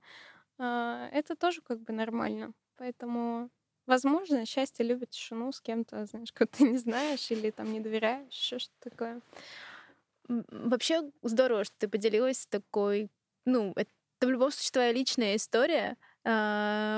[0.58, 2.54] А, это тоже как бы нормально.
[2.78, 3.50] Поэтому
[3.88, 8.34] Возможно, счастье любит тишину с кем-то, знаешь, кого ты не знаешь или там не доверяешь,
[8.34, 9.22] еще что-то такое.
[10.28, 13.10] Вообще здорово, что ты поделилась такой,
[13.46, 13.90] ну, это
[14.20, 15.96] в любом случае твоя личная история,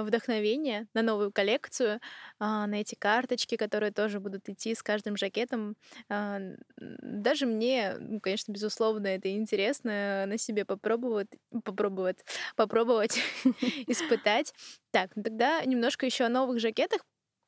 [0.05, 1.99] вдохновение на новую коллекцию,
[2.39, 5.75] а, на эти карточки, которые тоже будут идти с каждым жакетом.
[6.09, 6.39] А,
[6.77, 11.29] даже мне, ну, конечно, безусловно, это интересно на себе попробовать,
[11.63, 12.19] попробовать,
[12.55, 13.19] попробовать,
[13.87, 14.53] испытать.
[14.91, 17.01] Так, ну тогда немножко еще о новых жакетах,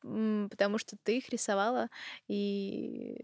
[0.04, 1.90] потому что ты их рисовала,
[2.28, 3.18] и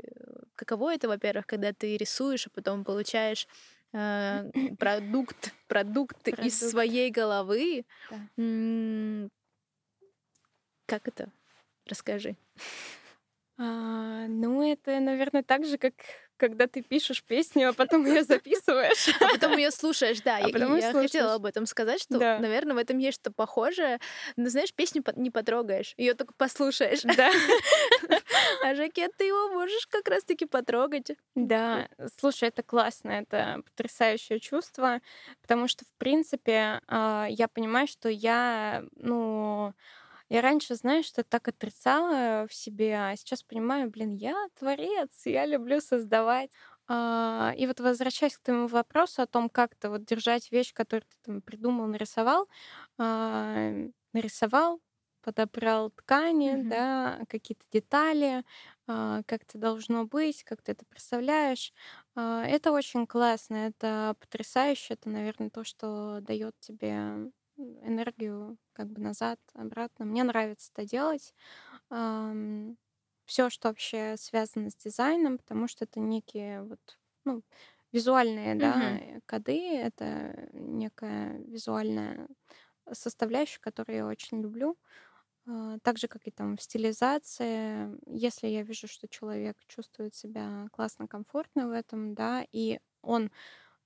[0.56, 3.48] каково это, во-первых, когда ты рисуешь, а потом получаешь
[3.98, 7.86] э, продукт, продукт, продукт из своей головы.
[8.10, 9.30] Да.
[10.86, 11.32] Как это?
[11.86, 12.38] Расскажи.
[13.58, 15.94] А, ну, это, наверное, так же, как
[16.38, 19.08] когда ты пишешь песню, а потом ее записываешь.
[19.22, 20.38] А потом ее слушаешь, да.
[20.38, 22.40] А я, я хотела об этом сказать, что, да.
[22.40, 24.00] наверное, в этом есть что-то похожее.
[24.36, 27.02] Но знаешь, песню не потрогаешь, ее только послушаешь.
[27.04, 27.32] Да.
[28.64, 31.12] А жакет ты его можешь как раз-таки потрогать.
[31.36, 31.88] Да,
[32.20, 35.02] слушай, это классно, это потрясающее чувство,
[35.42, 39.74] потому что, в принципе, а, я понимаю, что я, ну,
[40.30, 45.46] я раньше, знаешь, что так отрицала в себе, а сейчас понимаю, блин, я творец, я
[45.46, 46.52] люблю создавать.
[46.88, 51.04] А, и вот возвращаясь к твоему вопросу о том, как то вот держать вещь, которую
[51.10, 52.48] ты там придумал, нарисовал,
[52.98, 53.72] а,
[54.14, 54.82] нарисовал,
[55.22, 56.70] подобрал ткани, Мгм.
[56.70, 58.44] да, какие-то детали,
[58.88, 61.74] а, как это должно быть, как ты это представляешь.
[62.16, 69.40] Это очень классно, это потрясающе, это, наверное, то, что дает тебе энергию как бы назад,
[69.54, 70.06] обратно.
[70.06, 71.34] Мне нравится это делать.
[73.26, 77.44] Все, что вообще связано с дизайном, потому что это некие вот, ну,
[77.92, 79.00] визуальные, да, Мгм.
[79.00, 82.28] э, коды, это некая визуальная
[82.92, 84.78] составляющая, которую я очень люблю.
[85.48, 90.68] А, Так же, как и там в стилизации, если я вижу, что человек чувствует себя
[90.74, 93.32] классно, комфортно в этом, да, и он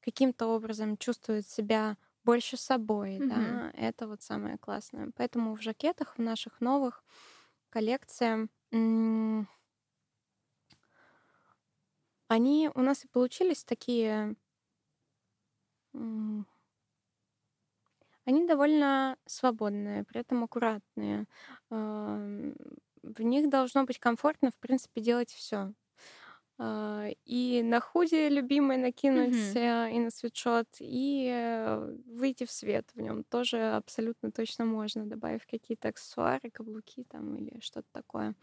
[0.02, 3.62] каким-то образом чувствует себя больше собой, Мгм.
[3.62, 5.12] да, это вот самое классное.
[5.16, 7.04] Поэтому в жакетах в наших новых
[7.70, 8.50] коллекциях
[12.28, 14.36] они у нас и получились такие,
[18.26, 21.26] они довольно свободные, при этом аккуратные.
[21.70, 25.74] В них должно быть комфортно, в принципе, делать все.
[26.64, 32.92] А, и на худи любимое накинуть, э, и на свитшот, и, э, выйти в свет
[32.94, 38.36] в нем тоже абсолютно точно можно, добавив какие-то аксессуары, каблуки там или что-то такое.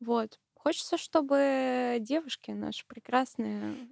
[0.00, 0.40] Вот.
[0.54, 3.88] Хочется, чтобы девушки наши прекрасные,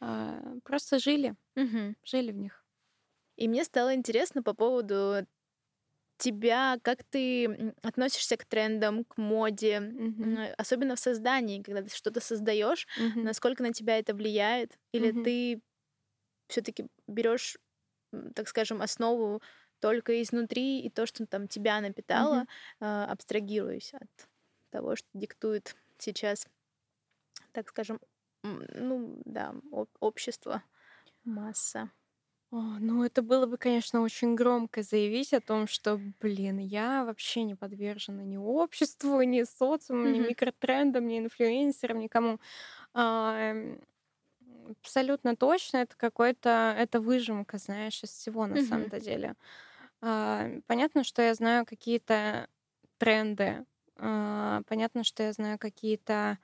[0.00, 1.96] а, просто жили, Мгм.
[2.04, 2.64] жили в них.
[3.36, 5.26] И мне стало интересно по поводу
[6.18, 12.20] тебя, как ты относишься к трендам, к моде, м, особенно в создании, когда ты что-то
[12.20, 13.22] создаешь, Мгм.
[13.22, 15.22] насколько на тебя это влияет, или Мгм.
[15.22, 15.62] ты
[16.48, 17.56] все-таки берешь,
[18.34, 19.42] так скажем, основу
[19.80, 22.46] только изнутри и то, что там тебя напитало,
[22.80, 24.10] а, абстрагируясь от
[24.70, 26.46] того, что диктует сейчас,
[27.52, 28.00] так скажем,
[28.42, 30.62] ну да, об- общество,
[31.24, 31.90] масса.
[32.52, 37.42] О, ну, это было бы, конечно, очень громко заявить о том, что, блин, я вообще
[37.42, 40.28] не подвержена ни обществу, ни социуму, ни Мгм.
[40.28, 42.38] микротрендам, ни инфлюенсерам, никому.
[42.94, 43.54] А,
[44.82, 48.58] абсолютно точно это какой-то, это выжимка, знаешь, из всего на Мгм.
[48.58, 49.36] самом-то деле.
[50.02, 52.48] А, понятно, что я знаю какие-то
[52.98, 53.66] тренды,
[53.98, 56.38] а, понятно, что я знаю какие-то,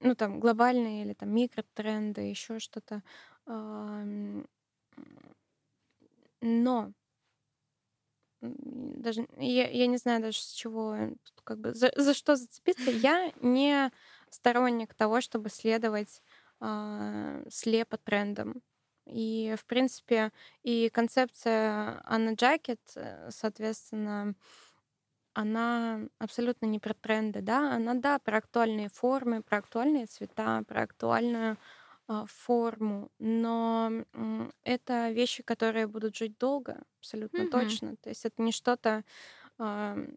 [0.00, 3.02] ну, там, глобальные или там микротренды, еще что-то.
[6.42, 6.92] Но
[8.42, 12.36] даже я я не знаю даже с чего э, тут как бы за за что
[12.36, 12.90] зацепиться.
[12.90, 13.90] Я не
[14.30, 16.22] сторонник того, чтобы следовать,
[16.60, 18.62] а, слепо трендам.
[19.06, 20.32] И, в принципе,
[20.62, 24.34] и концепция Anna Jacket, э, соответственно,
[25.34, 27.72] она абсолютно не про тренды, да.
[27.74, 31.56] Она, да, про актуальные формы, про актуальные цвета, про актуальную,
[32.26, 33.90] форму, но,
[34.64, 37.48] это вещи, которые будут жить долго, абсолютно Мгм.
[37.48, 37.96] точно.
[37.96, 39.04] То есть это не что-то,
[39.58, 40.16] ам,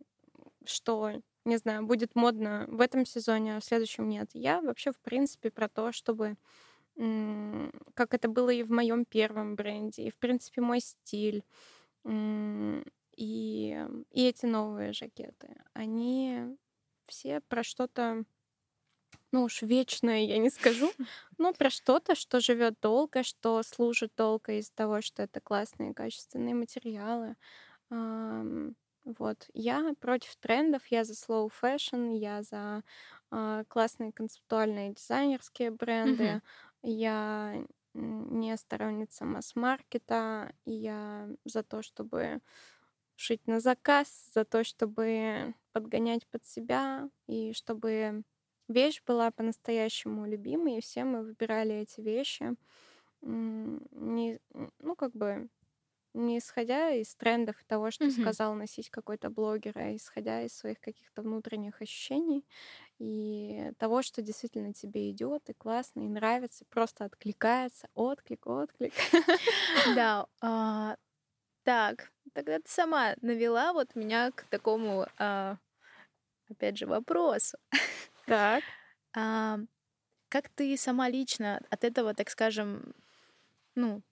[0.65, 1.13] что,
[1.45, 4.31] не знаю, будет модно в этом сезоне, а в следующем нет.
[4.33, 6.37] Я вообще, в принципе, про то, чтобы,
[7.95, 11.43] как это было и в моем первом бренде, и, в принципе, мой стиль,
[13.17, 16.57] и, и эти новые жакеты, они
[17.07, 18.25] все про что-то,
[19.31, 20.95] ну уж вечное я не скажу,
[21.37, 26.55] но про что-то, что живет долго, что служит долго из-за того, что это классные качественные
[26.55, 27.35] материалы.
[29.03, 29.47] Вот.
[29.53, 32.83] Я против трендов, я за slow fashion, я за
[33.31, 36.41] а, классные концептуальные дизайнерские бренды,
[36.83, 42.41] я не сторонница масс-маркета, я за то, чтобы
[43.15, 48.23] шить на заказ, за то, чтобы подгонять под себя, и чтобы
[48.71, 52.55] вещь была по-настоящему любимой, и все мы выбирали эти вещи,
[53.21, 54.39] не,
[54.79, 55.49] ну, как бы
[56.13, 58.11] не исходя из трендов и того, что Мгм.
[58.11, 62.45] сказал носить какой-то блогер, а исходя из своих каких-то внутренних ощущений
[62.99, 68.93] и того, что действительно тебе идет и классно, и нравится, просто откликается, отклик, отклик.
[69.85, 70.97] Да, а,
[71.63, 75.57] так, тогда ты сама навела вот меня к такому, а,
[76.49, 77.57] опять же, вопросу.
[78.31, 78.73] Так.
[79.15, 79.59] А,
[80.29, 82.95] как ты сама лично от этого, так скажем,
[83.75, 84.03] ну,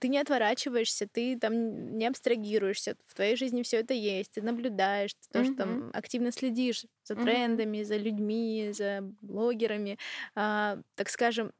[0.00, 5.14] ты не отворачиваешься, ты там не абстрагируешься, в твоей жизни все это есть, ты наблюдаешь,
[5.14, 5.50] ты тоже Мгм.
[5.56, 9.98] там активно следишь за трендами, за людьми, за блогерами.
[10.34, 11.52] А, так скажем,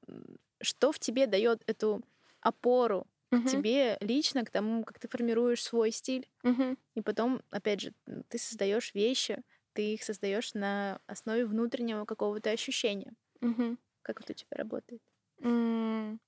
[0.62, 2.02] что в тебе дает эту
[2.40, 3.64] опору к Мгм.
[3.64, 6.28] тебе лично, к тому, как ты формируешь свой стиль?
[6.42, 6.76] Мгм.
[6.94, 7.92] И потом, опять же,
[8.28, 13.14] ты создаешь вещи, ты их создаешь на основе внутреннего какого-то ощущения.
[13.40, 13.76] Мгм.
[14.02, 15.02] Как это у тебя работает?
[15.42, 16.18] М,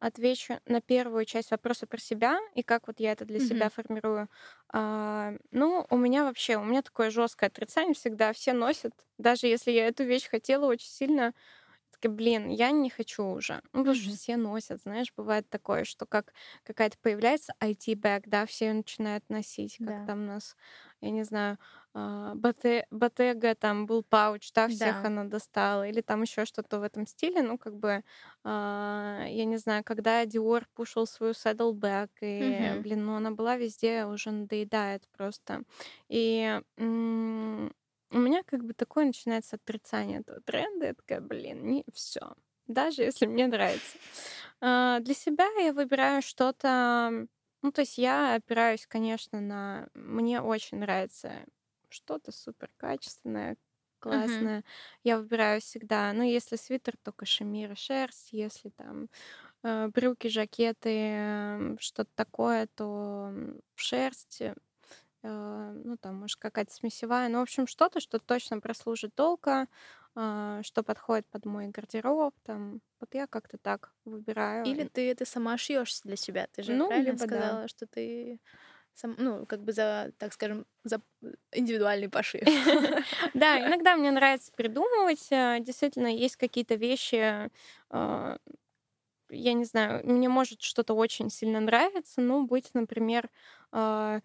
[0.00, 3.70] отвечу на первую часть вопроса про себя и как вот я это для себя Мгм.
[3.70, 4.28] формирую.
[4.72, 8.32] А, ну, у меня вообще, у меня такое жесткое отрицание всегда.
[8.32, 11.34] Все носят, даже если я эту вещь хотела очень сильно,
[11.92, 13.62] такая, блин, я не хочу уже.
[13.72, 14.18] Ну, потому что Мгм.
[14.18, 19.80] все носят, знаешь, бывает такое, что как какая-то появляется IT-бэг, да, все её начинают носить,
[19.82, 20.00] как Да.
[20.04, 20.56] там у нас,
[21.02, 21.58] я не знаю,
[21.94, 25.04] а, Botte- Bottega, там был пауч, да, всех Да.
[25.04, 28.04] она достала, или там еще что-то в этом стиле, ну, как бы,
[28.44, 32.82] а, я не знаю, когда Dior пушил свою Saddleback, и, Мгм.
[32.82, 35.64] блин, ну, она была везде, уже надоедает просто.
[36.08, 36.60] И
[38.10, 40.86] у меня как бы такое начинается отрицание этого тренда.
[40.86, 42.34] Я такая, блин, не все.
[42.66, 43.96] Даже если мне нравится.
[44.60, 47.26] А, Для себя я выбираю что-то...
[47.62, 49.88] Ну, то есть я опираюсь, конечно, на...
[49.94, 51.44] Мне очень нравится
[51.88, 53.56] что-то супер качественное,
[54.00, 54.64] классное.
[55.04, 59.08] Я выбираю всегда, ну, если свитер, то кашемир и шерсть, если там
[59.64, 63.32] э, брюки, жакеты, м, что-то такое, то
[63.76, 64.54] шерсть, э,
[65.84, 69.66] ну, там, может, какая-то смесевая, ну, в общем, что-то, что точно прослужит долго,
[70.14, 74.76] что подходит под мой гардероб, там, вот я как-то так выбираю.
[74.76, 76.46] Или ты это сама шьешь для себя?
[76.52, 77.58] Ты же Ну, правильно либо да.
[77.58, 78.40] сказала, что ты
[78.94, 81.02] сам, ну, как бы за, так скажем, за
[81.52, 82.48] индивидуальный пошив.
[83.34, 85.28] Да, иногда мне нравится придумывать.
[85.30, 87.50] э, Действительно, есть какие-то вещи,
[87.90, 88.38] а,
[89.30, 93.30] я не знаю, мне может что-то очень сильно нравиться, ну, быть, например,
[93.72, 94.20] а,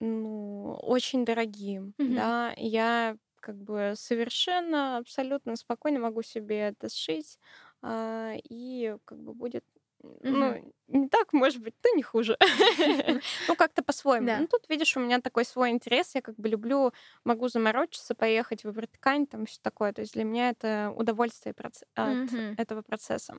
[0.00, 7.38] ну, очень дорогим, да, я как бы совершенно, абсолютно спокойно могу себе это сшить,
[7.82, 9.64] а, и как бы будет,
[10.02, 10.72] ну, Мгм.
[10.88, 12.36] не так, может быть, но не хуже.
[13.48, 14.28] Ну, как-то по-своему.
[14.28, 14.36] Да.
[14.36, 16.14] Ну, тут, видишь, у меня такой свой интерес.
[16.14, 16.92] Я как бы люблю,
[17.24, 19.92] могу заморочиться, поехать, выбрать ткань, там все такое.
[19.92, 22.18] То есть для меня это удовольствие проц- от
[22.56, 23.36] этого процесса.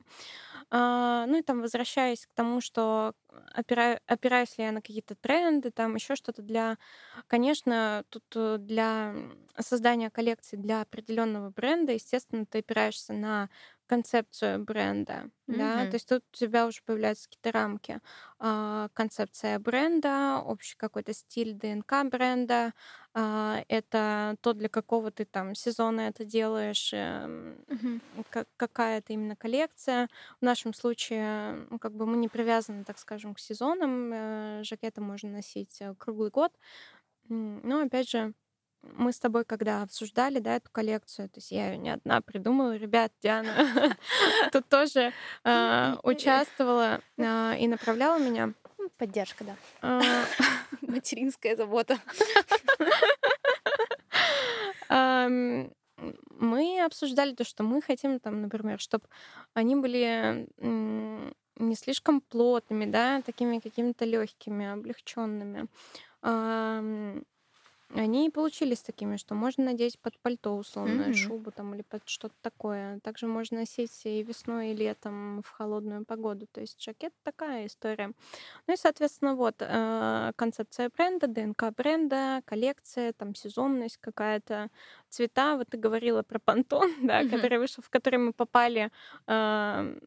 [0.70, 3.14] А, Ну и там возвращаясь к тому, что
[3.56, 6.78] опира- опираюсь ли я на какие-то тренды, там еще что-то для,
[7.26, 9.14] конечно, тут э, для
[9.58, 13.48] создания коллекции для определенного бренда, естественно, ты опираешься на
[13.86, 15.86] концепцию бренда, да, Мгм.
[15.86, 18.00] то есть тут у тебя уже появляются какие-то рамки.
[18.38, 22.72] А, Концепция бренда, общий какой-то стиль ДНК бренда,
[23.14, 26.92] а, это то, для какого ты там сезона это делаешь,
[28.30, 30.08] ка- какая это именно коллекция.
[30.40, 34.10] В нашем случае, ну, как бы мы не привязаны, так скажем, к сезонам.
[34.12, 36.52] э, Жакеты можно носить э, круглый год.
[37.28, 38.34] Но опять же,
[38.92, 42.76] мы с тобой, когда обсуждали, да, эту коллекцию, то есть я ее не одна придумала,
[42.76, 43.96] ребят, Диана
[44.52, 45.12] тут тоже
[45.44, 48.52] а, участвовала а, и направляла меня.
[48.78, 49.56] Ну, Поддержка, да.
[49.82, 50.02] А,
[50.82, 51.98] Материнская забота.
[56.36, 59.04] Мы обсуждали то, что мы хотим, там, например, чтобы
[59.54, 65.68] они были не слишком плотными, да, такими какими-то легкими, облегченными.
[67.96, 71.14] Они и получились такими, что можно надеть под пальто условную Мгм.
[71.14, 72.98] шубу там или под что-то такое.
[73.04, 76.48] Также можно носить и весной, и летом в холодную погоду.
[76.50, 78.12] То есть жакет такая история.
[78.66, 84.70] Ну и, соответственно, вот э, концепция бренда, ДНК бренда, коллекция, там сезонность какая-то,
[85.10, 85.56] цвета.
[85.56, 87.26] Вот ты говорила про понтон, да, Мгм.
[87.26, 88.90] который вышел, в который мы попали
[89.28, 89.98] э,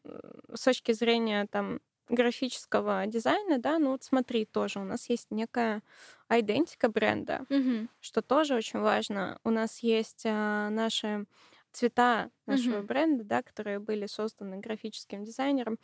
[0.54, 5.82] с точки зрения там графического дизайна, да, ну вот смотри, тоже у нас есть некая
[6.30, 7.88] идентика бренда, Мгм.
[8.00, 9.38] что тоже очень важно.
[9.44, 11.26] У нас есть а, наши
[11.72, 12.88] цвета нашего Мгм.
[12.88, 15.78] бренда, да, которые были созданы графическим дизайнером,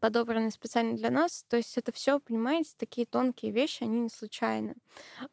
[0.00, 1.44] подобраны специально для нас.
[1.48, 4.74] То есть это все, понимаете, такие тонкие вещи, они не случайны.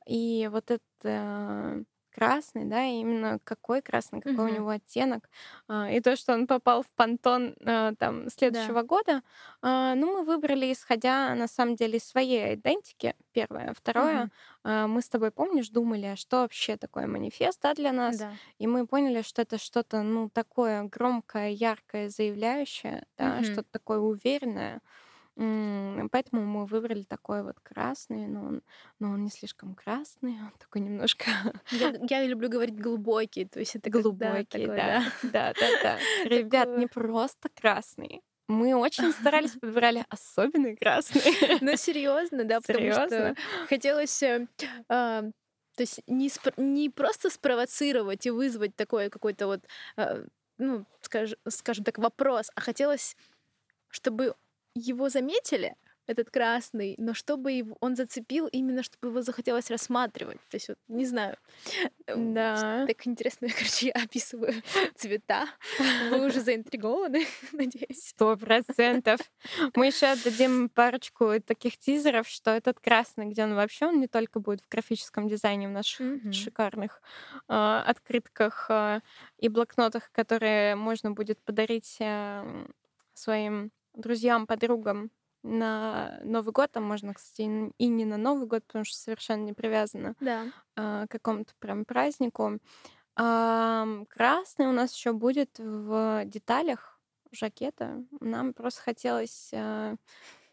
[0.07, 4.55] И вот этот э, красный, да, именно какой красный, какой у Мгм.
[4.55, 5.29] него оттенок,
[5.67, 9.23] а, и то, что он попал в пантон а, там следующего года,
[9.61, 13.73] а, ну, мы выбрали, исходя, на самом деле, из своей идентики, первое.
[13.73, 14.27] Второе,
[14.63, 18.23] а, мы с тобой, помнишь, думали, а что вообще такое манифест, да, для нас?
[18.23, 18.39] Да.
[18.59, 23.61] И мы поняли, что это что-то, ну, такое громкое, яркое, заявляющее, да, Мгм.
[23.61, 24.81] что-то такое уверенное.
[26.11, 28.61] Поэтому мы выбрали такой вот красный, но он,
[28.99, 31.25] но он не слишком красный, он такой немножко
[31.71, 35.99] Я, я люблю говорить глубокий, то есть это когда глубокий, такой, да, да, да, да.
[36.25, 38.21] Ребят, не просто красный.
[38.47, 41.21] Мы очень старались, подбирали особенный красный.
[41.61, 43.35] Ну, серьезно, да, потому что
[43.69, 44.47] хотелось э,
[44.89, 45.21] а,
[45.75, 49.61] то есть не, спро- не просто спровоцировать и вызвать такой какой-то вот,
[49.95, 50.23] а,
[50.57, 53.15] ну, скаж- скажем так, вопрос, а хотелось,
[53.89, 54.35] чтобы
[54.75, 55.75] его заметили,
[56.07, 60.39] этот красный, но чтобы его, он зацепил именно, чтобы его захотелось рассматривать.
[60.49, 61.37] То есть вот, не знаю.
[62.07, 62.85] Да.
[62.87, 64.53] Так интересно, короче, я описываю
[64.95, 65.47] цвета.
[66.09, 68.09] Вы уже заинтригованы, надеюсь.
[68.09, 69.19] Сто процентов.
[69.75, 74.39] Мы еще отдадим парочку таких тизеров, что этот красный, где он вообще, он не только
[74.39, 76.33] будет в графическом дизайне в наших Мгм.
[76.33, 77.01] шикарных
[77.47, 79.01] э, открытках э,
[79.37, 82.65] и блокнотах, которые можно будет подарить э,
[83.13, 85.11] своим друзьям, подругам
[85.43, 89.53] на Новый год, а можно, кстати, и не на Новый год, потому что совершенно не
[89.53, 90.51] привязано Да.
[90.75, 92.59] а, к какому-то прям празднику.
[93.15, 96.99] Красный у нас еще будет в деталях
[97.31, 98.03] жакета.
[98.19, 99.95] Нам просто хотелось а,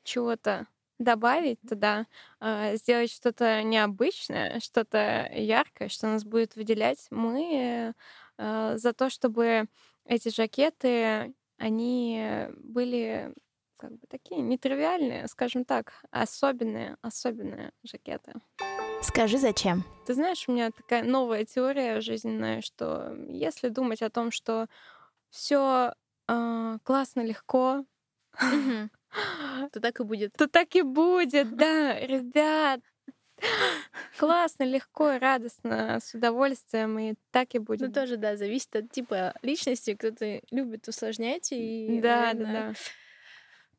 [0.04, 0.66] чего-то
[0.98, 2.06] добавить туда,
[2.40, 7.06] а, сделать что-то необычное, что-то яркое, что нас будет выделять.
[7.10, 7.94] Мы
[8.38, 9.68] за то, чтобы
[10.04, 13.34] эти жакеты, они были
[13.76, 18.34] как бы такие нетривиальные, скажем так, особенные, особенные жакеты.
[19.02, 19.84] Скажи, зачем?
[20.06, 24.66] Ты знаешь, у меня такая новая теория жизненная, что если думать о том, что
[25.30, 25.92] все
[26.26, 27.84] классно, легко.
[29.72, 30.34] То так и будет.
[30.34, 32.80] то так и будет, да, ребят.
[34.18, 37.94] Классно, легко радостно, с удовольствием, и так и Ну, будет.
[37.94, 39.94] тоже, да, зависит от типа личности.
[39.94, 42.74] Кто-то любит усложнять и, Да, да, наверное, да.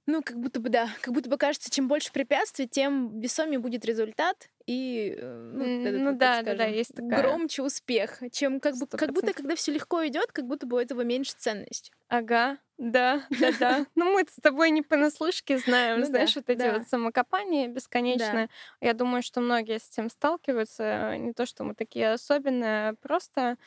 [0.06, 3.86] Ну, как будто бы, да, как будто бы кажется, чем больше препятствий, тем весомее будет
[3.86, 7.22] результат и, э, ну, этот ну да, так да, скажем, есть такая.
[7.24, 10.80] громче успех, чем как, бы, как будто, когда все легко идет, как будто бы у
[10.80, 11.92] этого меньше ценность.
[12.08, 13.86] Ага, да, да, да.
[13.96, 16.74] Ну, мы с тобой не понаслышке знаем, Ну знаешь, да, вот эти да.
[16.74, 18.50] вот самокопания бесконечные.
[18.80, 21.18] Я думаю, что многие с этим сталкиваются.
[21.18, 23.58] Не то, что мы такие особенные, просто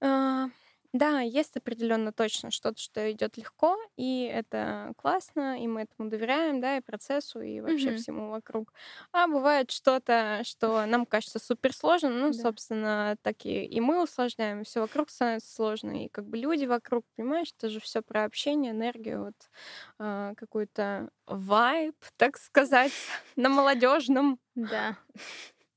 [0.00, 0.48] а,
[0.92, 6.60] да, есть определенно точно что-то, что идет легко, и это классно, и мы этому доверяем,
[6.60, 7.94] да, и процессу, и вообще Мгм.
[7.94, 8.72] всему вокруг.
[9.12, 12.34] А бывает что-то, что нам кажется суперсложным, ну, Да.
[12.34, 17.04] собственно, так и, и мы усложняем, все вокруг становится сложно, и как бы люди вокруг,
[17.16, 19.34] понимаешь, это же все про общение, энергию, вот
[19.98, 22.92] а, какой-то вайб, так сказать,
[23.36, 24.40] на молодежном.
[24.54, 24.96] Да.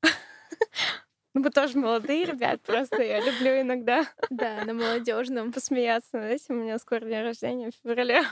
[1.33, 5.51] Ну, мы тоже молодые ребят, просто я люблю иногда Да, на молодежном.
[5.51, 6.59] посмеяться над этим.
[6.59, 8.23] У меня скоро день рождения в феврале.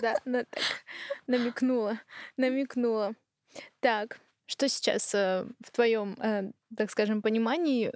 [0.00, 0.60] Да, ну так
[1.26, 2.00] намекнула,
[2.36, 3.14] намекнула.
[3.80, 7.92] Так, что сейчас э, в твоем, э, так скажем, понимании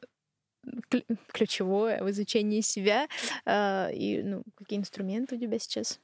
[0.90, 3.08] клю- ключевое в изучении себя
[3.46, 6.00] э, и ну, какие инструменты у тебя сейчас?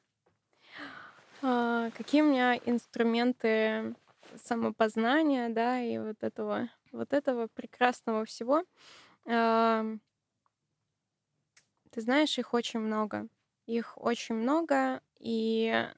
[1.43, 3.95] А, какие у меня инструменты
[4.43, 8.65] самопознания, да, и вот этого, вот этого прекрасного всего.
[11.91, 13.29] Ты знаешь, их очень много.
[13.67, 15.89] Их очень много, и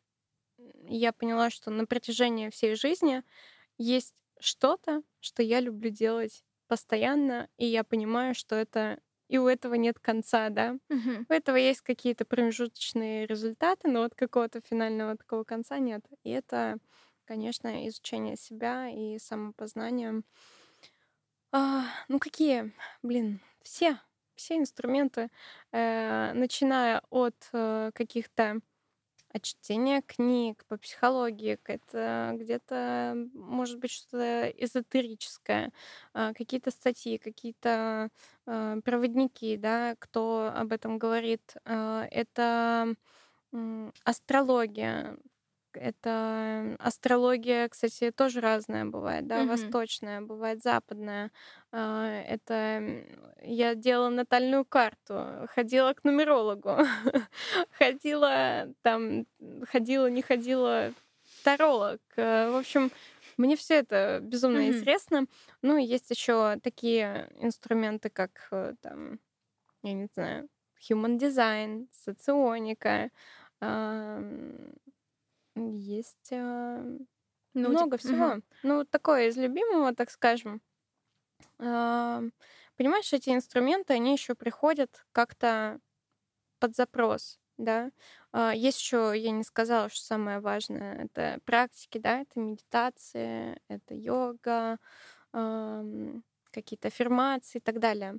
[0.86, 3.22] я поняла, что на протяжении всей жизни
[3.78, 9.74] есть что-то, что я люблю делать постоянно, и я понимаю, что это и у этого
[9.74, 10.78] нет конца, да.
[10.91, 11.26] Мгм.
[11.30, 16.03] У этого есть какие-то промежуточные результаты, но вот какого-то финального такого конца нет.
[16.24, 16.78] И это,
[17.26, 20.22] конечно, изучение себя и самопознание.
[21.53, 22.72] А, ну какие,
[23.03, 23.99] блин, все,
[24.34, 25.30] все инструменты,
[25.72, 28.61] э, начиная от э, каких-то
[29.42, 35.72] чтения книг по психологии, это где-то может быть что-то эзотерическое,
[36.14, 38.11] а, какие-то статьи, какие-то
[38.46, 41.57] а, проводники, да, кто об этом говорит.
[41.64, 42.94] А, Это
[44.05, 45.16] астрология.
[45.80, 49.44] Это астрология, кстати, тоже разная бывает, да, Мгм.
[49.44, 51.30] восточная, бывает западная.
[51.72, 52.82] А, Это
[53.42, 56.78] я делала натальную карту, ходила к нумерологу,
[57.78, 59.26] ходила там,
[59.70, 60.94] ходила, не ходила,
[61.42, 62.00] таролог.
[62.16, 62.92] Э, В общем,
[63.36, 64.68] мне все это безумно Мгм.
[64.68, 65.26] интересно.
[65.62, 69.20] Ну, есть еще такие инструменты, как э, там,
[69.82, 70.48] я не знаю,
[70.90, 73.10] human design, соционика.
[75.57, 76.82] Есть а,
[77.55, 78.34] Ну, много типа, всего.
[78.36, 78.42] мгм.
[78.62, 80.62] Ну, вот такое из любимого, так скажем.
[81.59, 82.32] Ам,
[82.76, 85.80] Понимаешь, эти инструменты, они еще приходят как-то
[86.61, 87.90] под запрос, да.
[88.32, 93.94] А, Есть еще, я не сказала, что самое важное, это практики, да, это медитация, это
[93.94, 94.78] йога,
[96.51, 98.16] какие-то аффирмации и так далее.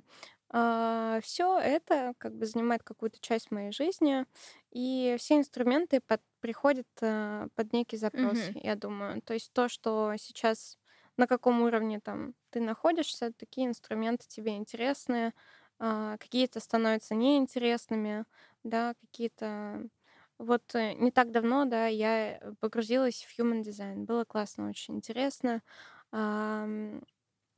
[1.22, 4.26] Все это как бы занимает какую-то часть моей жизни,
[4.72, 8.54] и все инструменты под- приходят а, под некий запрос, Мгм.
[8.54, 9.22] я думаю.
[9.22, 10.78] То есть то, что сейчас
[11.16, 15.34] на каком уровне там ты находишься, такие инструменты тебе интересны,
[15.78, 18.24] а, какие-то становятся неинтересными,
[18.64, 19.88] да, какие-то
[20.38, 24.04] Вот э, не так давно, да, я погрузилась в human design.
[24.04, 25.62] Было классно, очень интересно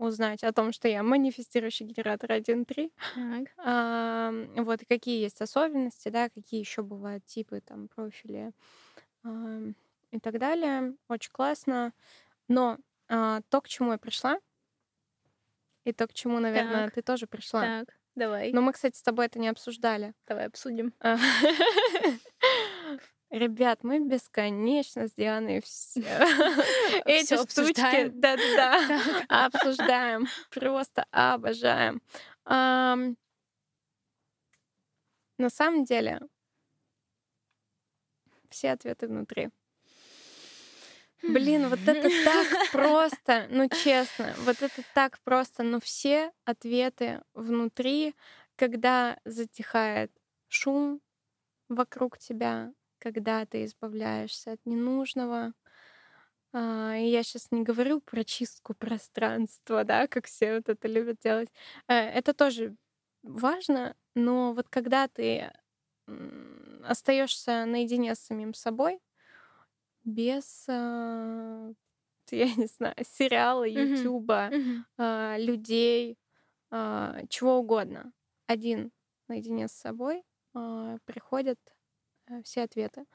[0.02, 2.92] узнать о том, что я манифестирующий генератор 1.3.
[3.14, 3.48] Так.
[3.58, 8.52] Ам, вот, какие есть особенности, да, какие еще бывают типы, там, профили
[9.24, 9.74] ам,
[10.10, 10.94] и так далее.
[11.08, 11.92] Очень классно.
[12.48, 12.78] Но
[13.08, 14.38] а, то, к чему я пришла,
[15.84, 16.94] и то, к чему, наверное, Так.
[16.94, 17.62] ты тоже пришла.
[17.62, 18.52] Так, давай.
[18.52, 20.14] Но мы, кстати, с тобой это не обсуждали.
[20.26, 20.92] Давай обсудим.
[23.32, 26.00] Ребят, мы бесконечно с Дианой все
[27.06, 28.20] эти штучки обсуждаем.
[28.20, 30.26] да-да-да, обсуждаем.
[30.50, 32.02] Просто обожаем.
[32.44, 33.16] На
[35.48, 36.20] самом деле,
[38.50, 39.48] все ответы внутри.
[41.22, 48.14] Блин, вот это так просто, ну честно, вот это так просто, но все ответы внутри,
[48.56, 50.12] когда затихает
[50.48, 51.00] шум
[51.70, 55.52] вокруг тебя, когда ты избавляешься от ненужного.
[56.52, 61.18] А, И я сейчас не говорю про чистку пространства, да, как все вот это любят
[61.22, 61.48] делать.
[61.88, 62.76] Э, Это тоже
[63.22, 65.50] важно, но вот когда ты
[66.84, 69.00] остаешься наедине с самим собой,
[70.04, 71.70] без, а,
[72.30, 73.64] я не знаю, сериала.
[73.64, 74.50] Ютуба,
[74.98, 76.18] а, людей,
[77.28, 78.12] чего угодно.
[78.46, 78.92] Один
[79.28, 80.24] наедине с собой
[81.04, 81.71] приходят э,
[82.42, 83.06] все ответы.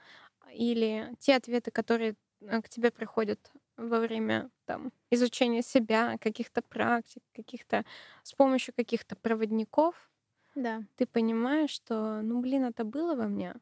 [0.54, 7.24] Или те ответы, которые э, к тебе приходят во время там, изучения себя, каких-то практик,
[7.34, 7.86] каких-то
[8.24, 10.12] с помощью каких-то проводников,
[10.56, 10.84] Да.
[10.96, 13.56] ты понимаешь, что, ну, блин, это было во мне.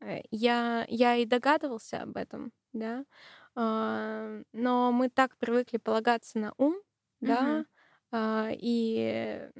[0.00, 3.04] Э, Я, я и догадывался об этом, да,
[3.54, 6.76] А, но мы так привыкли полагаться на ум,
[7.20, 7.64] да,
[8.12, 9.50] а, и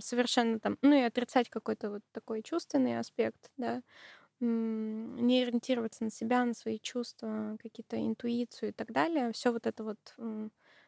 [0.00, 3.82] совершенно там, ну и отрицать какой-то вот такой чувственный аспект, да,
[4.40, 9.32] не ориентироваться на себя, на свои чувства, какие-то интуицию и так далее.
[9.32, 9.98] Все вот это вот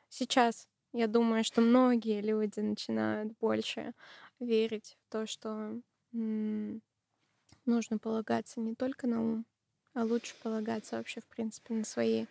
[0.09, 3.93] сейчас, я думаю, что многие люди начинают больше
[4.41, 5.81] верить в то, что
[6.13, 9.47] нужно полагаться не только на ум,
[9.95, 12.27] а лучше полагаться вообще, в принципе, на свои.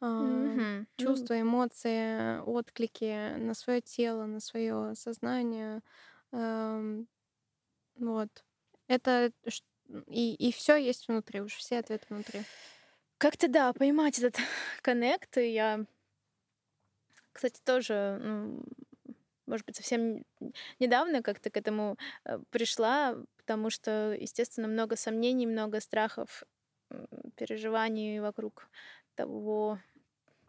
[0.00, 0.62] Ну,
[0.96, 5.82] чувства, эмоции, отклики, на свое тело, на свое сознание.
[6.32, 7.04] Вот.
[8.88, 9.32] Это
[10.06, 12.42] и, и все есть внутри, уж все ответы внутри.
[13.18, 14.36] Как-то да, поймать этот
[14.82, 15.36] коннект.
[15.38, 15.84] И я,
[17.32, 18.62] кстати, тоже, ну,
[19.46, 20.24] может быть, совсем
[20.78, 26.44] недавно как-то к этому э, пришла, потому что, естественно, много сомнений, много страхов,
[27.36, 28.68] переживаний вокруг
[29.14, 29.78] того,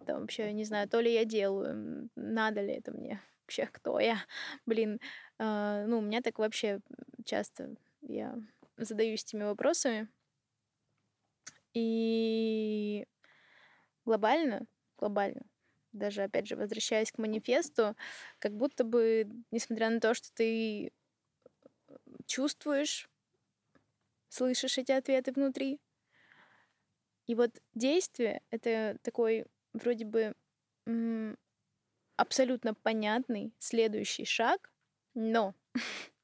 [0.05, 4.17] там вообще, не знаю, то ли я делаю, надо ли это мне, вообще, кто я,
[4.65, 4.99] блин.
[5.37, 6.79] А, Ну, у меня так вообще
[7.25, 8.35] часто я
[8.83, 10.09] задаюсь этими вопросами.
[11.73, 13.05] И
[14.05, 14.65] глобально,
[14.97, 15.41] глобально,
[15.91, 17.95] даже опять же, возвращаясь к манифесту,
[18.39, 20.91] как будто бы, несмотря на то, что ты
[22.25, 23.09] чувствуешь,
[24.29, 25.79] слышишь эти ответы внутри,
[27.27, 30.33] и вот действие— это такой вроде бы
[32.15, 34.71] абсолютно понятный следующий шаг,
[35.13, 35.53] но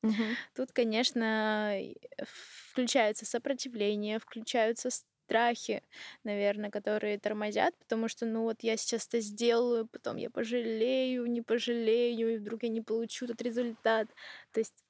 [0.54, 5.84] Тут, конечно, и включается сопротивление, включаются страхи,
[6.24, 11.42] наверное, которые тормозят, потому что, ну вот я сейчас это сделаю, потом я пожалею, не
[11.42, 14.08] пожалею, и вдруг я не получу этот результат.
[14.52, 14.84] То есть,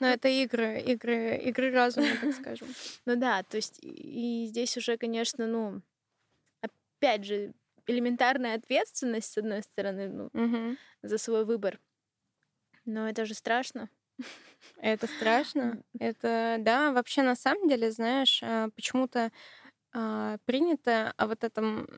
[0.00, 2.76] Но это игры, игры, игры разума, так скажем.
[3.06, 5.82] ну да, то есть и здесь уже, конечно, ну,
[6.62, 7.52] опять же,
[7.86, 10.76] элементарная ответственность, с одной стороны, ну, Мгм.
[11.02, 11.80] за свой выбор.
[12.86, 13.90] Но это же страшно.
[14.76, 15.82] Это страшно.
[15.98, 19.32] Это, да, вообще на самом деле, знаешь, а, почему-то
[19.94, 21.88] а, принято о вот этом,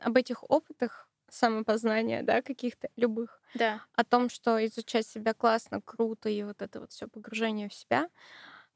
[0.00, 3.80] об этих опытах самопознания, да, каких-то любых, Да.
[3.94, 8.10] о том, что изучать себя классно, круто, и вот это вот все погружение в себя.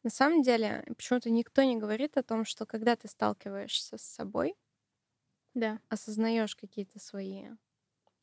[0.04, 4.56] На самом деле, почему-то никто не говорит о том, что когда ты сталкиваешься с собой,
[5.54, 5.80] Да.
[5.88, 7.50] осознаешь какие-то свои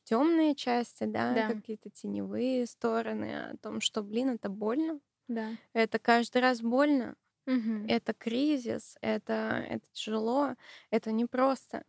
[0.08, 1.44] темные части, да, Да.
[1.44, 5.56] какие-то теневые стороны, о том, что, блин, это больно, Да.
[5.74, 7.88] это каждый раз больно, Мгм.
[7.88, 10.54] это кризис, это, это тяжело,
[10.90, 11.84] это непросто.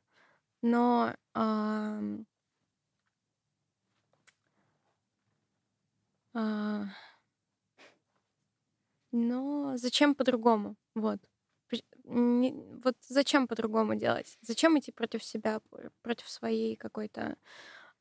[0.64, 2.26] Но ам,
[6.34, 6.86] а,
[9.12, 10.76] но зачем по-другому?
[10.96, 11.20] Вот.
[12.06, 12.54] Не-
[12.84, 14.38] вот зачем по-другому делать?
[14.42, 15.62] Зачем идти против себя,
[16.02, 17.38] против своей какой-то,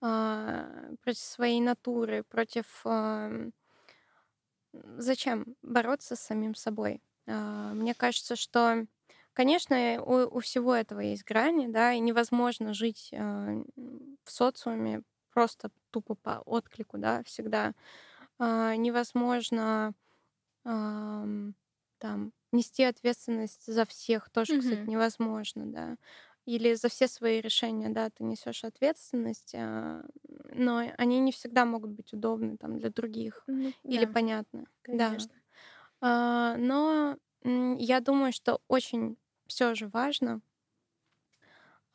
[0.00, 2.84] против своей натуры, против...
[4.72, 7.02] зачем бороться с самим собой?
[7.28, 8.86] А, мне кажется, что,
[9.32, 13.16] конечно, у, у всего этого есть грани, да, и невозможно жить э,
[14.24, 17.74] в социуме просто тупо по отклику, да, всегда.
[18.38, 19.94] А, невозможно
[20.64, 21.26] а,
[21.98, 25.96] там нести ответственность за всех тоже, кстати, невозможно, да.
[26.48, 30.02] Или за все свои решения, да, ты несешь ответственность, а,
[30.54, 34.66] но они не всегда могут быть удобны там для других Ну или да, понятны.
[34.90, 35.18] Да.
[35.18, 35.34] конечно.
[36.00, 40.42] А, но я думаю, что очень все же важно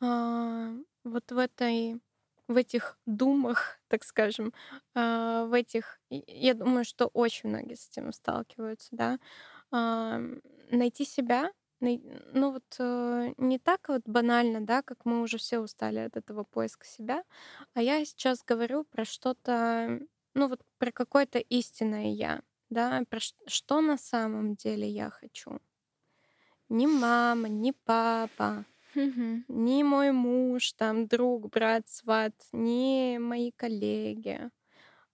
[0.00, 0.70] а,
[1.04, 2.00] вот в этой
[2.46, 4.52] в этих думах, так скажем,
[4.94, 9.18] а, в этих, я думаю, что очень многие с этим сталкиваются, да,
[10.70, 11.50] найти себя,
[12.32, 16.44] ну вот э, не так вот банально, да, как мы уже все устали от этого
[16.44, 17.24] поиска себя,
[17.74, 20.00] а я сейчас говорю про что-то,
[20.34, 25.60] ну вот про какое-то истинное я, да, про что на самом деле я хочу.
[26.68, 28.64] Ни мама, ни папа,
[29.48, 34.50] ни мой муж, там, друг, брат, сват, ни мои коллеги,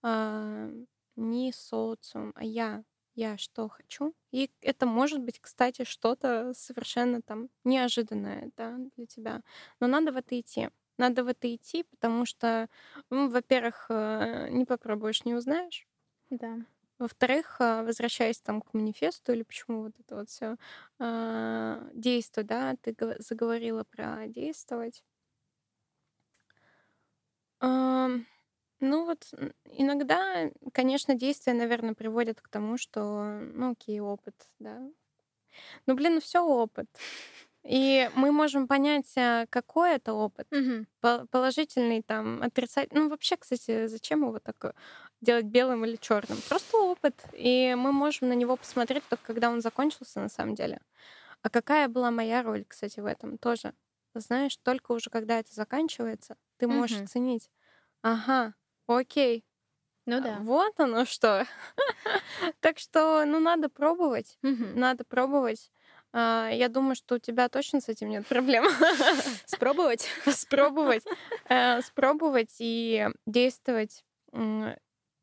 [0.03, 0.71] а,
[1.17, 2.85] ни социум, а я.
[3.21, 4.15] Я что хочу.
[4.33, 9.43] И это может быть, кстати, что-то совершенно там неожиданное да, для тебя.
[9.81, 10.71] Но надо в это идти.
[10.99, 12.69] Надо в это идти, потому что,
[13.11, 15.87] ну, во-первых, э, не попробуешь, не узнаешь.
[16.31, 16.59] Да.
[16.99, 20.57] Во-вторых, а, возвращаясь там к манифесту или почему вот это вот все
[21.95, 25.03] действуй, да, ты заговорила про действовать.
[28.81, 29.31] Ну вот
[29.65, 34.91] иногда, конечно, действия, наверное, приводят к тому, что, ну, окей, опыт, да.
[35.87, 36.87] Ну, блин, все опыт.
[37.65, 40.49] И мы можем понять, а, какой это опыт.
[41.01, 43.03] По- Положительный, там, отрицательный.
[43.03, 44.73] Ну, вообще, кстати, зачем его так э,
[45.21, 46.39] делать белым или черным?
[46.49, 47.25] Просто опыт.
[47.33, 50.81] И мы можем на него посмотреть только когда он закончился на самом деле.
[51.43, 53.75] А какая была моя роль, кстати, в этом тоже?
[54.15, 57.05] Знаешь, только уже когда это заканчивается, ты можешь Мгм.
[57.05, 57.51] оценить.
[58.03, 58.55] Ага,
[58.99, 59.45] окей,
[60.07, 60.39] Ну а, да.
[60.39, 61.47] вот оно что.
[62.61, 64.39] Так что, ну, надо пробовать.
[64.43, 65.71] Надо пробовать.
[66.13, 68.65] А, Я думаю, что у тебя точно с этим нет проблем.
[69.47, 70.09] Спробовать?
[70.27, 71.05] Спробовать.
[71.49, 74.05] э, Спробовать и действовать.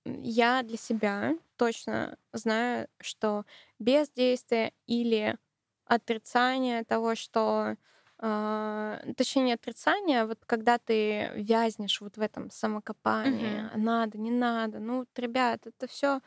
[0.05, 3.45] Я для себя точно знаю, что
[3.79, 5.37] без действия или
[5.85, 7.75] отрицания того, что
[8.19, 13.71] точнее не отрицания, а вот когда ты вязнешь вот в этом самокопании, Мгм.
[13.75, 16.21] надо, не надо, ну, вот, ребят, это все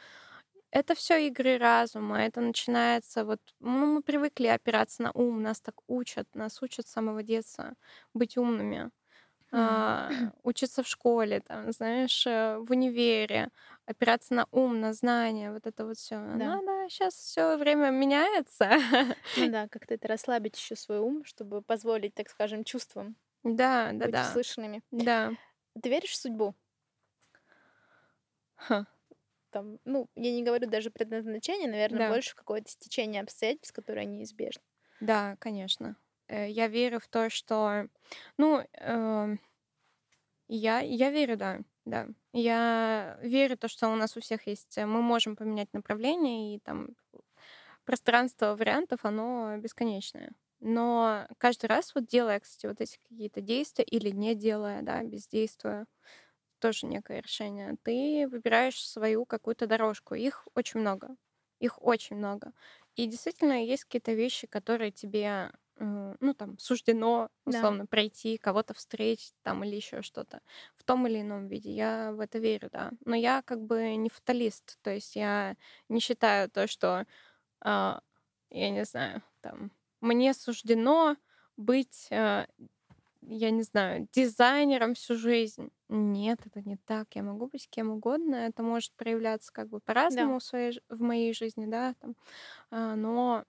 [0.72, 5.76] это все игры разума, это начинается вот, ну, мы привыкли опираться на ум, нас так
[5.88, 7.74] учат, нас учат с самого детства
[8.14, 8.91] быть умными,
[9.53, 13.51] А, учиться в школе, там, знаешь, э, в универе,
[13.86, 16.16] опираться на ум, на знания, вот это вот все.
[16.32, 16.57] Да.
[16.57, 18.68] Надо, сейчас все время меняется.
[19.34, 24.07] Ну да, как-то это расслабить еще свой ум, чтобы позволить, так скажем, чувствам Да, да,
[24.07, 24.82] быть да, услышанными.
[24.92, 25.36] да.
[25.82, 26.55] Ты веришь в судьбу?
[28.66, 28.78] Ха,
[29.51, 32.09] Там, ну, я не говорю даже предназначение, наверное, Да.
[32.09, 34.62] больше какое-то стечение обстоятельств, которые неизбежны.
[35.01, 35.96] Да, конечно.
[36.31, 37.89] Э, Я верю в то, что,
[38.39, 39.41] ну, эм,
[40.49, 42.09] я, я верю, да, да.
[42.33, 46.57] Я верю в то, что у нас у всех есть, э, мы можем поменять направление,
[46.57, 46.89] и там
[47.85, 50.33] пространство вариантов, оно бесконечное.
[50.61, 55.87] Но каждый раз вот делая, кстати, вот эти какие-то действия или не делая, да, бездействуя,
[56.61, 60.14] тоже некое решение, ты выбираешь свою какую-то дорожку.
[60.14, 61.16] Их очень много.
[61.61, 62.53] Их очень много.
[62.97, 65.53] И действительно есть какие-то вещи, которые тебе,
[65.85, 67.70] ну, там, суждено, Да.
[67.70, 70.41] условно, пройти, кого-то встретить там или еще что-то
[70.76, 71.70] в том или ином виде.
[71.72, 72.93] Я в это верю, да.
[73.05, 74.78] Но я как бы не фаталист.
[74.83, 75.57] То есть я
[75.89, 77.07] не считаю то, что,
[77.62, 78.01] а,
[78.51, 81.16] я не знаю, там, мне суждено
[81.57, 82.47] быть, а,
[83.22, 85.70] я не знаю, дизайнером всю жизнь.
[85.89, 87.14] Нет, это не так.
[87.16, 88.37] Я могу быть кем угодно.
[88.37, 90.31] Это может проявляться как бы Да.
[90.31, 92.14] по-разному в, своей, в моей жизни, да, там.
[92.70, 93.45] А, но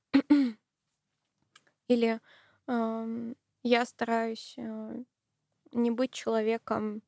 [1.91, 2.19] или
[2.67, 4.95] ам, я стараюсь а,
[5.73, 7.03] не быть человеком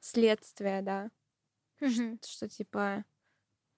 [0.00, 1.10] следствия, да,
[1.80, 2.18] Мгм.
[2.24, 3.04] что типа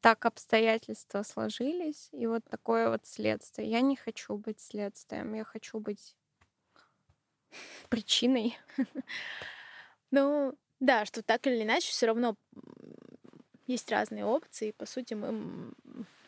[0.00, 3.70] так обстоятельства сложились, и вот такое вот следствие.
[3.70, 6.16] Я не хочу быть следствием, я хочу быть
[7.88, 8.56] причиной.
[10.10, 12.36] Ну, да, что так или иначе, все равно
[13.66, 15.72] есть разные опции, и, по сути, мы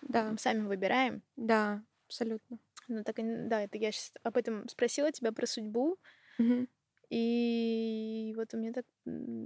[0.02, 1.22] Да, сами выбираем.
[1.36, 1.82] да,
[2.12, 2.58] абсолютно.
[2.88, 5.98] Ну, так, и да, это я сейчас об этом спросила тебя про судьбу,
[6.38, 6.66] Мгм.
[7.10, 8.86] и вот у меня так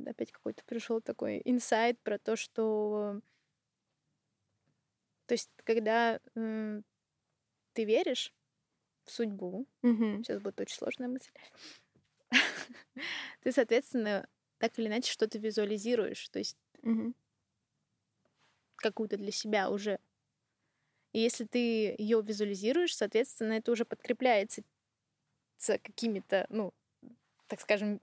[0.06, 3.20] опять какой-то пришел такой инсайт про то, что
[5.26, 6.84] То есть, когда м,
[7.74, 8.34] ты веришь
[9.04, 10.24] в судьбу, Мгм.
[10.24, 11.32] сейчас будет очень сложная мысль,
[13.42, 17.12] ты, соответственно, так или иначе что-то визуализируешь, то есть Мгм.
[18.76, 19.98] какую-то для себя уже.
[21.12, 24.62] И если ты ее визуализируешь, соответственно, это уже подкрепляется
[25.82, 26.72] какими-то, ну,
[27.48, 28.00] так скажем,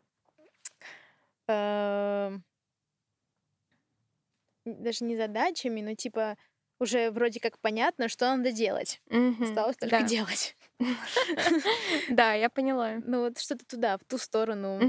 [4.65, 6.37] н- даже не задачами, но типа
[6.79, 9.01] уже вроде как понятно, что надо делать.
[9.41, 10.07] Осталось только Да.
[10.07, 10.55] делать.
[12.09, 12.99] Да, я поняла.
[13.05, 14.79] Ну вот что-то туда, в ту сторону.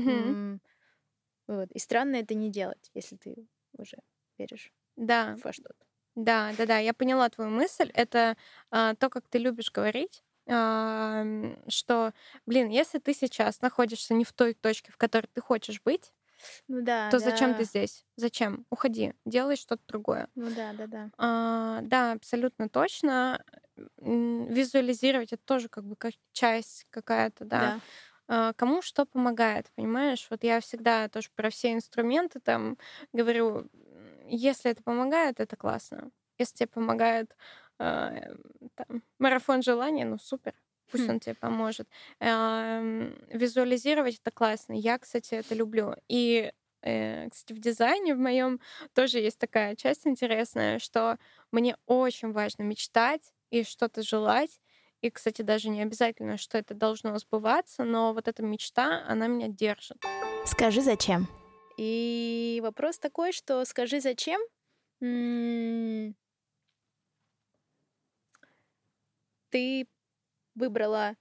[1.46, 1.70] Вот.
[1.72, 3.46] И странно это не делать, если ты
[3.76, 3.98] уже
[4.38, 5.84] веришь Да, во что-то.
[6.14, 7.90] Да, да, да, я поняла твою мысль.
[7.94, 8.36] Это
[8.70, 11.24] а, то, как ты любишь говорить, а,
[11.68, 12.12] что,
[12.46, 16.12] блин, если ты сейчас находишься не в той точке, в которой ты хочешь быть,
[16.68, 17.64] Ну да, то зачем ты да.
[17.64, 18.06] здесь?
[18.16, 18.66] Зачем?
[18.70, 20.28] Уходи, делай что-то другое.
[20.34, 21.10] Ну да, да, да.
[21.18, 23.44] А, да, абсолютно точно.
[23.98, 27.74] Визуализировать это тоже как бы как часть какая-то, да.
[27.74, 27.80] Да.
[28.28, 30.26] А, Кому что помогает, понимаешь?
[30.30, 32.78] Вот я всегда тоже про все инструменты там
[33.12, 33.68] говорю,
[34.28, 36.10] если это помогает, это классно.
[36.38, 37.36] Если тебе помогает
[37.78, 38.40] эм,
[38.74, 40.54] там, марафон желания, ну супер,
[40.90, 41.12] пусть Хм.
[41.12, 41.88] он тебе поможет.
[42.20, 44.72] Ам, Визуализировать это классно.
[44.74, 45.94] Я, кстати, это люблю.
[46.08, 46.52] И
[46.82, 48.60] э, кстати, в дизайне в моем
[48.94, 51.18] тоже есть такая часть интересная, что
[51.52, 54.60] мне очень важно мечтать и что-то желать.
[55.00, 59.48] И, кстати, даже не обязательно, что это должно сбываться, но вот эта мечта, она меня
[59.48, 60.02] держит.
[60.46, 61.28] Скажи, зачем?
[61.76, 64.40] И вопрос такой, что скажи, зачем?
[69.48, 69.88] Ты
[70.54, 71.16] выбрала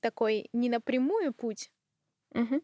[0.00, 1.70] такой не напрямую путь
[2.34, 2.60] Мгм.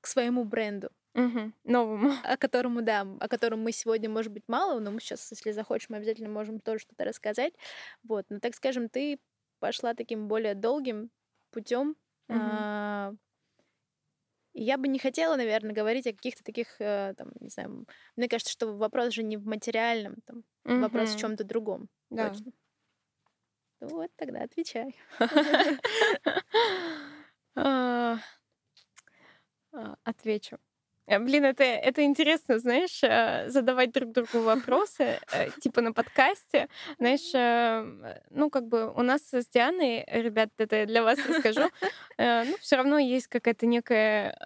[0.00, 1.52] к своему бренду, Мгм.
[1.64, 2.10] Новому.
[2.22, 5.88] о котором, да, о котором мы сегодня, может быть, мало, но мы сейчас, если захочешь,
[5.88, 7.54] мы обязательно можем тоже что-то рассказать.
[8.02, 9.20] Вот, но так скажем, ты
[9.58, 11.10] пошла таким более долгим
[11.50, 11.96] путем.
[14.54, 14.64] Мгм.
[14.64, 17.86] Я бы не хотела, наверное, говорить о каких-то таких, э, там, не знаю,
[18.16, 20.44] мне кажется, что вопрос же не в материальном, там,
[20.78, 21.88] вопрос в чем-то другом.
[22.10, 22.34] Да.
[22.34, 22.52] Точно.
[23.80, 24.94] Ну вот, тогда отвечай.
[29.72, 30.58] А, Отвечу.
[31.06, 36.68] Э, Блин, это, это интересно, знаешь, э, задавать друг другу вопросы, э, типа на подкасте.
[36.98, 41.62] Знаешь, э, ну, как бы у нас с Дианой, ребят, это я для вас расскажу,
[42.18, 44.36] э, ну, все равно есть какая-то некая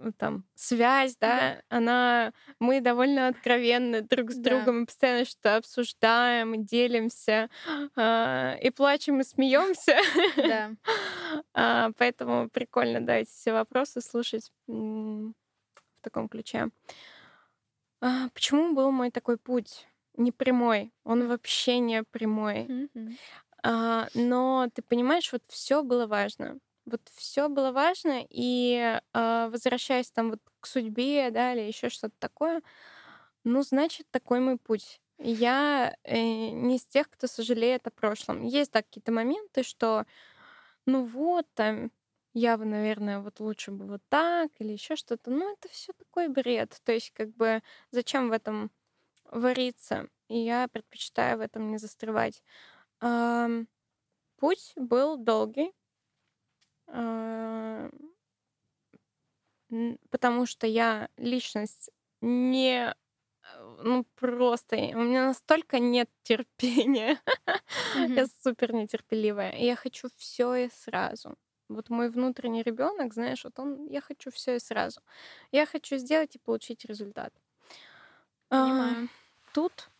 [0.00, 4.50] э, там связь, да, она, мы довольно откровенны друг с Да.
[4.50, 7.50] другом, мы постоянно что-то обсуждаем, делимся,
[7.96, 9.96] а, и плачем, и смеемся.
[10.36, 10.70] Да.
[11.54, 14.50] А, Поэтому прикольно, да, эти все вопросы слушать
[15.98, 16.70] в таком ключе.
[18.00, 19.86] А, Почему был мой такой путь?
[20.16, 20.92] Не прямой.
[21.04, 22.68] Он вообще не прямой.
[22.68, 23.18] Мгм.
[23.62, 26.58] А, Но ты понимаешь, вот все было важно.
[26.86, 32.14] Вот все было важно, и а, возвращаясь там вот к судьбе, да, или еще что-то
[32.18, 32.62] такое,
[33.44, 35.00] ну, значит, такой мой путь.
[35.18, 36.18] Я э,
[36.50, 38.44] не из тех, кто сожалеет о прошлом.
[38.44, 40.06] Есть так какие-то моменты, что,
[40.86, 41.90] ну вот, там,
[42.38, 45.30] я бы, наверное, вот лучше бы вот так или еще что-то.
[45.30, 46.80] Ну, это все такой бред.
[46.84, 48.70] То есть, как бы, зачем в этом
[49.24, 50.08] вариться?
[50.28, 52.42] И я предпочитаю в этом не застревать.
[54.36, 55.72] Путь был долгий,
[56.86, 57.88] а,
[60.10, 62.94] потому что я личность не,
[63.84, 67.20] ну просто, у меня настолько нет терпения,
[68.16, 68.30] я Мгм.
[68.42, 71.36] супер нетерпеливая, я хочу все и сразу.
[71.68, 75.00] Вот мой внутренний ребенок, знаешь, вот он, я хочу все и сразу.
[75.52, 77.32] Я хочу сделать и получить результат.
[78.50, 79.08] А, Понимаю.
[79.52, 79.90] Тут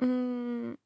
[0.00, 0.78] м,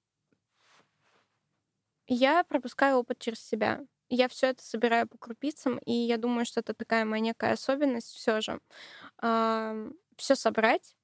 [2.06, 3.80] я пропускаю опыт через себя.
[4.08, 8.08] Я все это собираю по крупицам, и я думаю, что это такая моя некая особенность
[8.14, 8.60] все же.
[10.16, 10.96] Все собрать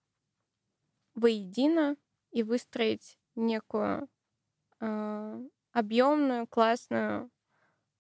[1.15, 1.97] воедино
[2.31, 4.09] и выстроить некую
[5.73, 7.31] объемную, классную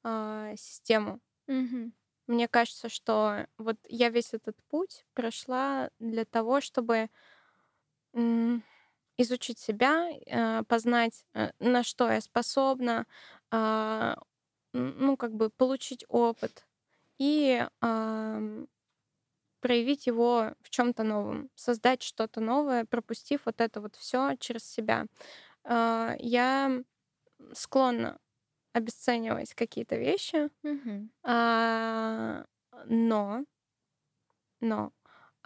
[0.05, 1.20] а, систему.
[1.48, 1.92] Мгм.
[2.26, 7.09] Мне кажется, что вот я весь этот путь прошла для того, чтобы
[9.18, 13.07] изучить себя, э, познать, э, на что я способна,
[13.50, 14.16] а,
[14.72, 16.66] ну, как бы получить опыт
[17.18, 17.66] и
[19.61, 25.07] проявить его в чем-то новом, создать что-то новое, пропустив вот это вот все через себя.
[25.64, 26.82] А, Я
[27.55, 28.18] склонна
[28.74, 31.10] обесценивать какие-то вещи, Мгм.
[31.24, 32.44] а,
[32.86, 33.44] но,
[34.60, 34.92] но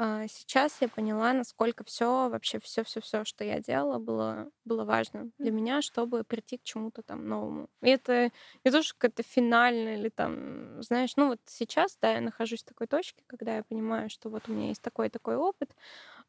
[0.02, 4.86] А сейчас я поняла, насколько все вообще все все все, что я делала, было было
[4.86, 7.68] важно для меня, чтобы прийти к чему-то там новому.
[7.82, 8.32] И это
[8.64, 12.66] не то, что какое-то финальное или там, знаешь, ну вот сейчас, да, я нахожусь в
[12.66, 15.76] такой точке, когда я понимаю, что вот у меня есть такой такой опыт,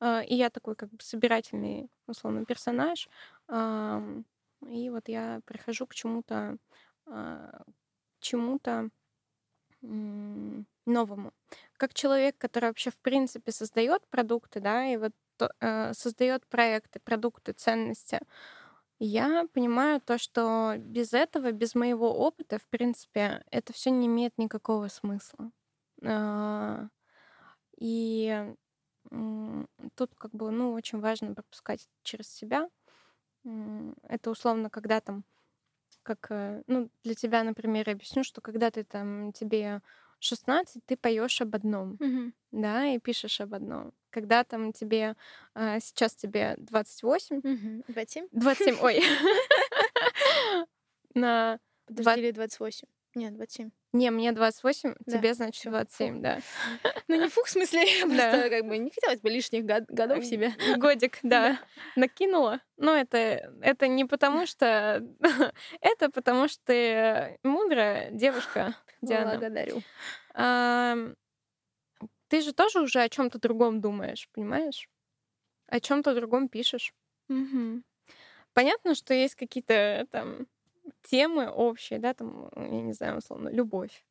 [0.02, 3.10] а, и я такой как бы собирательный, условно, персонаж,
[4.68, 6.58] и вот я прихожу к чему-то
[8.20, 8.90] чему-то
[9.82, 11.34] новому.
[11.78, 15.14] Как человек, который вообще в принципе создает продукты, да, и вот
[15.62, 18.20] э, создает проекты, продукты, ценности,
[19.00, 24.38] я понимаю то, что без этого, без моего опыта, в принципе, это все не имеет
[24.38, 25.52] никакого смысла.
[26.02, 26.88] Э,
[27.78, 28.54] и
[29.96, 32.68] тут как бы, ну, очень важно пропускать через себя.
[34.04, 35.24] Это условно, когда там
[36.16, 39.82] как, э, ну, для тебя, например, я объясню, что когда ты там, тебе
[40.20, 42.34] 16, ты поешь об одном, Мгм.
[42.52, 43.94] да, и пишешь об одном.
[44.10, 45.16] Когда там тебе,
[45.54, 47.84] а, сейчас тебе 28, Мгм.
[47.88, 48.28] 27?
[48.32, 49.00] 27, ой,
[51.14, 52.88] на Подожди, Два- или 28?
[53.16, 53.72] Нет, 27.
[53.92, 56.40] Не, мне 28, Да, тебе, значит, всё, 27, да.
[57.08, 60.24] Ну, не фух, в смысле, я просто как бы не хотелось бы лишних год- годов
[60.24, 60.54] себе.
[60.78, 61.60] Годик, да,
[61.96, 62.62] накинула.
[62.78, 65.04] Но это, это не потому, что...
[65.82, 69.32] это потому, что ты мудрая девушка, Диана.
[69.38, 69.82] Благодарю.
[72.30, 74.88] Ты же тоже уже о чем-то другом думаешь, понимаешь?
[75.68, 76.94] О чем-то другом пишешь.
[77.28, 77.84] Мгм.
[78.54, 80.48] Понятно, что есть какие-то там
[81.04, 84.06] темы общие, да, там, я не знаю, условно, любовь.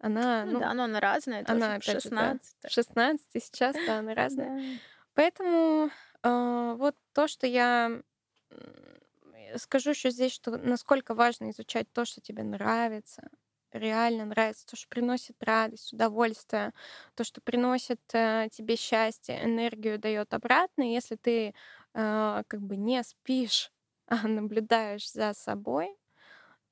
[0.00, 1.44] Она, Ну ну, да, но она разная.
[1.44, 1.72] тоже.
[1.72, 2.56] она, опять же, да, 16.
[2.60, 4.52] так 16 и сейчас, да, она разная.
[4.52, 4.78] Да.
[5.14, 5.90] Поэтому
[6.22, 8.02] а, вот то, что я
[8.50, 13.30] м, скажу еще здесь, что насколько важно изучать то, что тебе нравится,
[13.72, 16.72] реально нравится, то, что приносит радость, удовольствие,
[17.14, 20.82] то, что приносит э, тебе счастье, энергию дает обратно.
[20.84, 21.54] И Если ты
[21.94, 23.72] э, как бы не спишь,
[24.08, 25.96] а наблюдаешь за собой,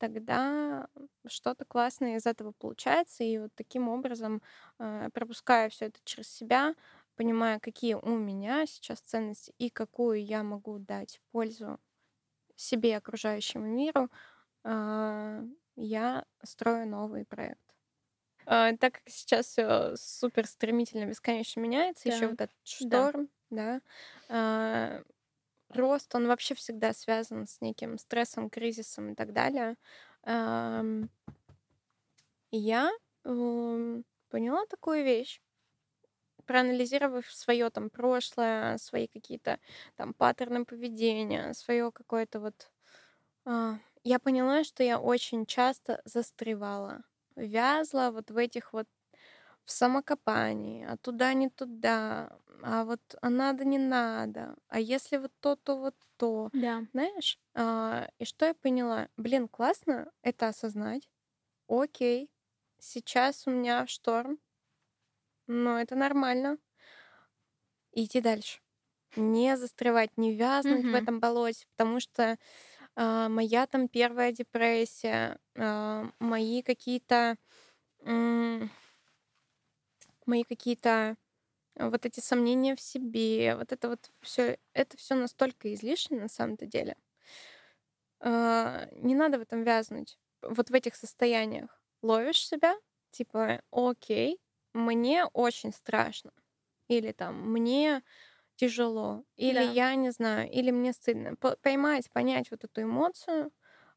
[0.08, 0.88] тогда
[1.26, 3.24] что-то классное из этого получается.
[3.24, 4.42] И вот таким образом,
[4.78, 6.74] э, пропуская все это через себя,
[7.16, 11.78] понимая, какие у меня сейчас ценности и какую я могу дать пользу
[12.56, 14.10] себе и окружающему миру,
[14.64, 15.42] а,
[15.76, 17.60] я строю новый проект.
[18.46, 23.08] А, Так как сейчас все супер стремительно, бесконечно меняется, еще Так, вот этот да.
[23.08, 23.80] шторм, да,
[24.28, 25.02] а,
[25.70, 29.76] рост, он вообще всегда связан с неким стрессом, кризисом и так далее.
[32.52, 32.90] Я
[33.26, 35.42] м, поняла такую вещь,
[36.46, 39.58] проанализировав свое там прошлое, свои какие-то
[39.96, 42.70] там паттерны поведения, свое какое-то вот...
[43.46, 47.04] а, Я поняла, что я очень часто застревала,
[47.36, 48.88] вязла вот в этих вот
[49.64, 55.32] в самокопании, а туда не туда, а вот а надо не надо, а если вот
[55.40, 56.50] то, то вот то.
[56.52, 56.86] Да.
[56.92, 59.08] Знаешь, а, и что я поняла?
[59.16, 61.08] Блин, классно это осознать.
[61.68, 62.30] Окей,
[62.78, 64.38] сейчас у меня шторм,
[65.46, 66.58] но это нормально.
[67.92, 68.60] Идти дальше.
[69.16, 70.94] Не застревать, не вязнуть в Мгм.
[70.94, 72.36] этом болоте, потому что
[72.96, 77.36] а, моя там первая депрессия, а, мои какие-то
[80.26, 81.16] мои какие-то
[81.76, 86.28] а, вот эти сомнения в себе, вот это вот все, это все настолько излишне на
[86.28, 86.96] самом-то деле.
[88.20, 91.82] А, Не надо в этом вязнуть, вот в этих состояниях.
[92.02, 92.74] Ловишь себя,
[93.10, 94.40] типа, окей,
[94.74, 96.32] мне очень страшно,
[96.88, 98.02] или там, мне
[98.56, 99.64] тяжело, или Да.
[99.64, 101.36] я не знаю, или мне стыдно.
[101.62, 103.52] Поймать, понять вот эту эмоцию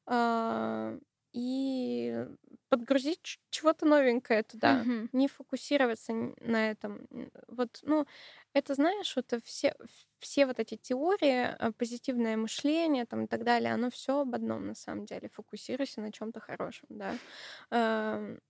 [0.08, 0.98] а,
[1.38, 2.28] и
[2.70, 5.10] подгрузить чего-то новенькое туда Мгм.
[5.12, 7.08] не фокусироваться на этом.
[7.48, 8.06] Вот, ну,
[8.54, 9.76] это, знаешь, вот все,
[10.20, 14.68] все вот эти теории, э, позитивное мышление там и так далее, оно все об одном
[14.68, 15.30] на самом деле.
[15.30, 17.20] Фокусируйся на чем-то хорошем, да.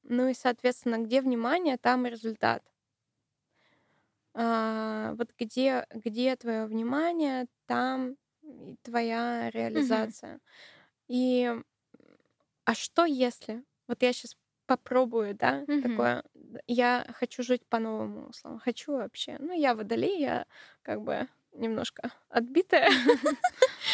[0.03, 2.63] Ну и, соответственно, где внимание, там и результат.
[4.33, 8.17] А, Вот где, где твое внимание, там
[8.83, 10.39] твоя реализация.
[11.07, 11.53] И
[12.67, 13.63] а что если?
[13.87, 15.81] Вот я сейчас попробую, да, Мгм.
[15.81, 16.23] такое.
[16.67, 18.59] Я хочу жить по-новому, условно.
[18.59, 19.37] Хочу вообще.
[19.39, 20.45] Ну, я водолей, я
[20.81, 22.89] как бы немножко отбитая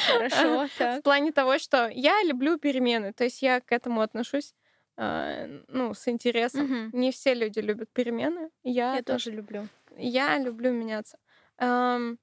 [0.08, 3.14] Хорошо, в плане того, что я люблю перемены.
[3.14, 4.56] То есть я к этому отношусь
[4.98, 6.90] а, ну, с интересом.
[6.94, 8.50] Не все люди любят перемены.
[8.64, 9.68] Я, тоже люблю.
[9.96, 11.20] я люблю меняться.
[11.60, 12.18] Я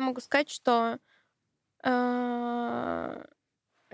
[0.00, 1.00] могу сказать, что...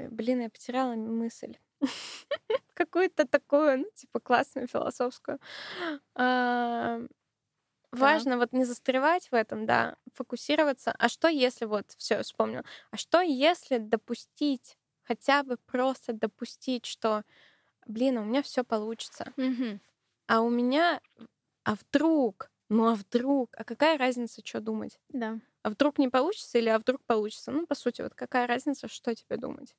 [0.02, 1.56] а, э, Блин, я потеряла мысль.
[2.74, 5.38] Какую-то такую, ну, типа, классную, философскую.
[6.14, 7.00] А,
[7.92, 10.94] важно вот не застревать в этом, да, фокусироваться.
[10.98, 12.62] А что если вот все вспомнил?
[12.90, 17.24] А что если допустить, хотя бы просто допустить, что,
[17.86, 19.34] блин, у меня все получится,
[20.28, 21.00] а у меня,
[21.64, 25.00] а вдруг, ну а вдруг, а какая разница, что думать?
[25.10, 25.40] Да.
[25.62, 27.52] А вдруг не получится или а вдруг получится?
[27.52, 29.76] Ну, по сути, вот какая разница, что тебе думать?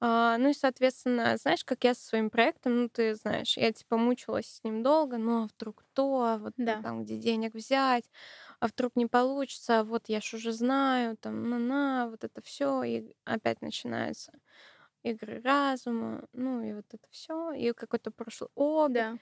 [0.00, 3.96] А, ну и, соответственно, знаешь, как я со своим проектом, ну, ты знаешь, я типа
[3.96, 6.82] мучилась с ним долго, ну, а вдруг то, а вот Да.
[6.82, 8.04] там, где денег взять,
[8.60, 12.82] а вдруг не получится, а вот я ж уже знаю, там, на-на, вот это все,
[12.82, 14.32] и опять начинаются
[15.04, 18.94] игры разума, ну и вот это все, и какой-то прошлый опыт.
[18.94, 19.18] Да.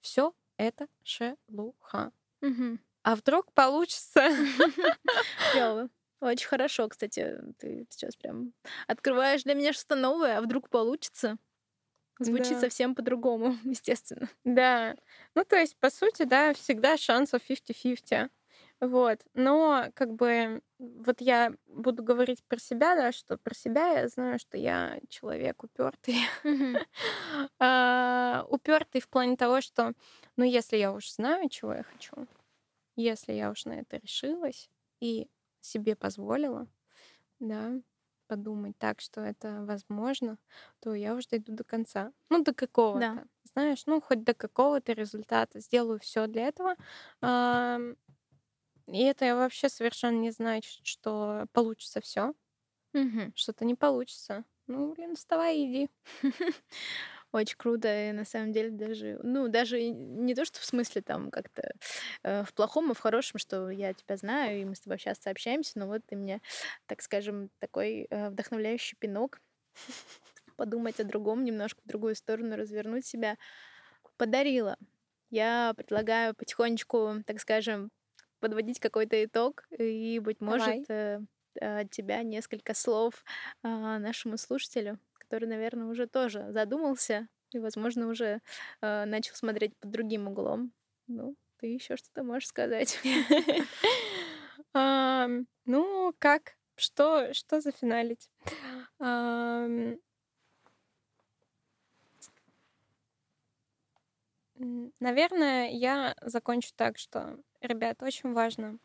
[0.00, 2.12] Все это шелуха.
[2.42, 2.78] Мгм.
[3.04, 4.30] А вдруг получится?
[6.20, 7.36] Очень хорошо, кстати.
[7.58, 8.52] Ты сейчас прям
[8.86, 11.36] открываешь для меня что-то новое, а вдруг получится.
[12.20, 12.60] Звучит Да.
[12.60, 14.28] совсем по-другому, естественно.
[14.44, 14.94] Да.
[15.34, 18.30] Ну, то есть, по сути, да, всегда шансов 50-50.
[18.80, 19.20] Вот.
[19.34, 24.38] Но, как бы, вот я буду говорить про себя, да, что про себя я знаю,
[24.38, 26.16] что я человек упертый.
[26.44, 26.80] Мгм.
[28.48, 29.94] Упертый в плане того, что,
[30.36, 32.26] ну, если я уж знаю, чего я хочу,
[32.96, 34.70] если я уж на это решилась
[35.00, 35.28] и
[35.60, 36.68] себе позволила,
[37.40, 37.80] да,
[38.26, 40.38] подумать так, что это возможно,
[40.80, 42.12] то я уж дойду до конца.
[42.30, 43.26] Ну, до какого-то.
[43.52, 45.60] Знаешь, ну, хоть до какого-то результата.
[45.60, 46.76] Сделаю все для этого.
[48.86, 52.34] И это вообще совершенно не значит, что получится все.
[52.92, 53.32] Мгм.
[53.34, 54.44] Что-то не получится.
[54.66, 55.90] Ну, блин, вставай иди.
[57.34, 61.32] Очень круто, и на самом деле даже, ну, даже не то, что в смысле там
[61.32, 61.74] как-то
[62.22, 65.30] э, в плохом, а в хорошем, что я тебя знаю, и мы с тобой часто
[65.30, 66.40] общаемся, но вот ты мне,
[66.86, 69.40] так скажем, такой э, вдохновляющий пинок
[70.56, 73.36] подумать о другом, немножко в другую сторону развернуть себя
[74.16, 74.76] подарила.
[75.28, 77.90] Я предлагаю потихонечку, так скажем,
[78.38, 80.60] подводить какой-то итог, и, быть Давай.
[80.60, 81.20] может, э,
[81.60, 83.24] э, от тебя несколько слов
[83.64, 88.40] а, нашему слушателю, который, наверное, уже тоже задумался и, возможно, уже
[88.80, 90.72] э, начал смотреть под другим углом.
[91.06, 93.00] Ну, ты еще что-то можешь сказать.
[95.66, 96.56] Ну, как?
[96.76, 98.28] Что, что зафиналить?
[105.00, 108.78] Наверное, я закончу так, что, ребят, очень важно.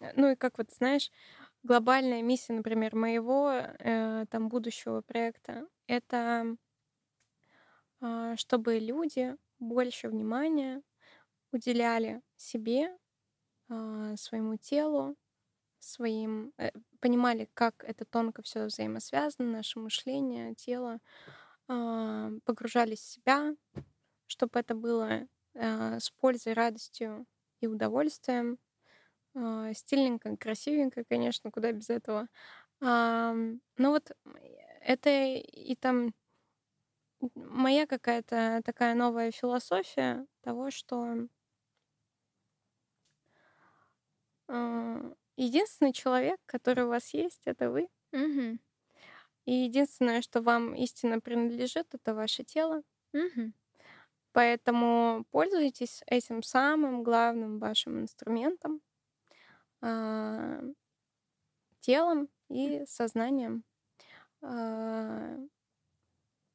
[0.00, 1.10] э, Ну и как вот, знаешь,
[1.62, 6.56] глобальная миссия, например, моего э, там будущего проекта, это
[8.00, 10.82] а, чтобы люди больше внимания
[11.52, 12.96] уделяли себе,
[13.68, 15.16] а, своему телу,
[15.80, 21.00] своим, э, понимали, как это тонко все взаимосвязано, наше мышление, тело,
[21.68, 23.56] а, погружались в себя,
[24.26, 27.26] чтобы это было а, с пользой, радостью
[27.60, 28.58] и удовольствием.
[29.34, 32.28] А, Стильненько, красивенько, конечно, куда без этого.
[32.80, 34.10] Но вот
[34.82, 36.12] это и там
[37.34, 41.26] моя какая-то такая новая философия того, что
[44.48, 47.88] а, единственный человек, который у вас есть, это вы.
[48.12, 48.60] Мгм.
[49.46, 52.82] И единственное, что вам истинно принадлежит, это ваше тело.
[53.12, 53.54] Мгм.
[54.32, 58.80] Поэтому пользуйтесь этим самым главным вашим инструментом,
[59.82, 60.60] а,
[61.80, 63.64] телом и сознанием.
[64.42, 65.36] А,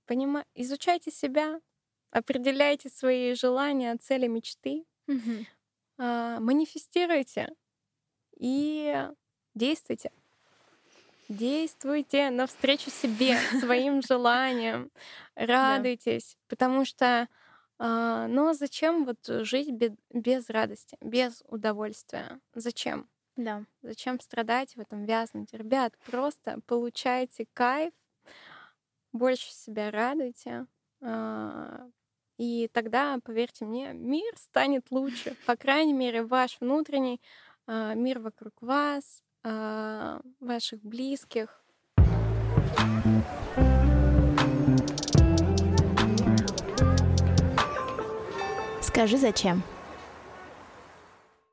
[0.07, 1.59] понима- Изучайте себя,
[2.11, 4.85] определяйте свои желания, цели, мечты,
[5.97, 7.49] а, манифестируйте
[8.37, 9.07] и
[9.55, 10.11] действуйте.
[11.27, 14.91] Действуйте навстречу себе, своим желаниям,
[15.35, 17.27] радуйтесь, потому что,
[17.79, 22.39] а, ну а зачем вот жить бе- без радости, без удовольствия?
[22.53, 23.09] Зачем?
[23.35, 23.65] Да.
[23.81, 25.53] Зачем страдать в этом, вязнуть?
[25.53, 27.93] Ребят, просто получайте кайф,
[29.11, 30.67] больше себя радуйте,
[31.01, 31.87] а,
[32.37, 35.35] и тогда, поверьте мне, мир станет лучше.
[35.45, 37.21] По крайней мере, ваш внутренний
[37.67, 41.61] а, мир вокруг вас, а, ваших близких.
[48.81, 49.61] Скажи, зачем?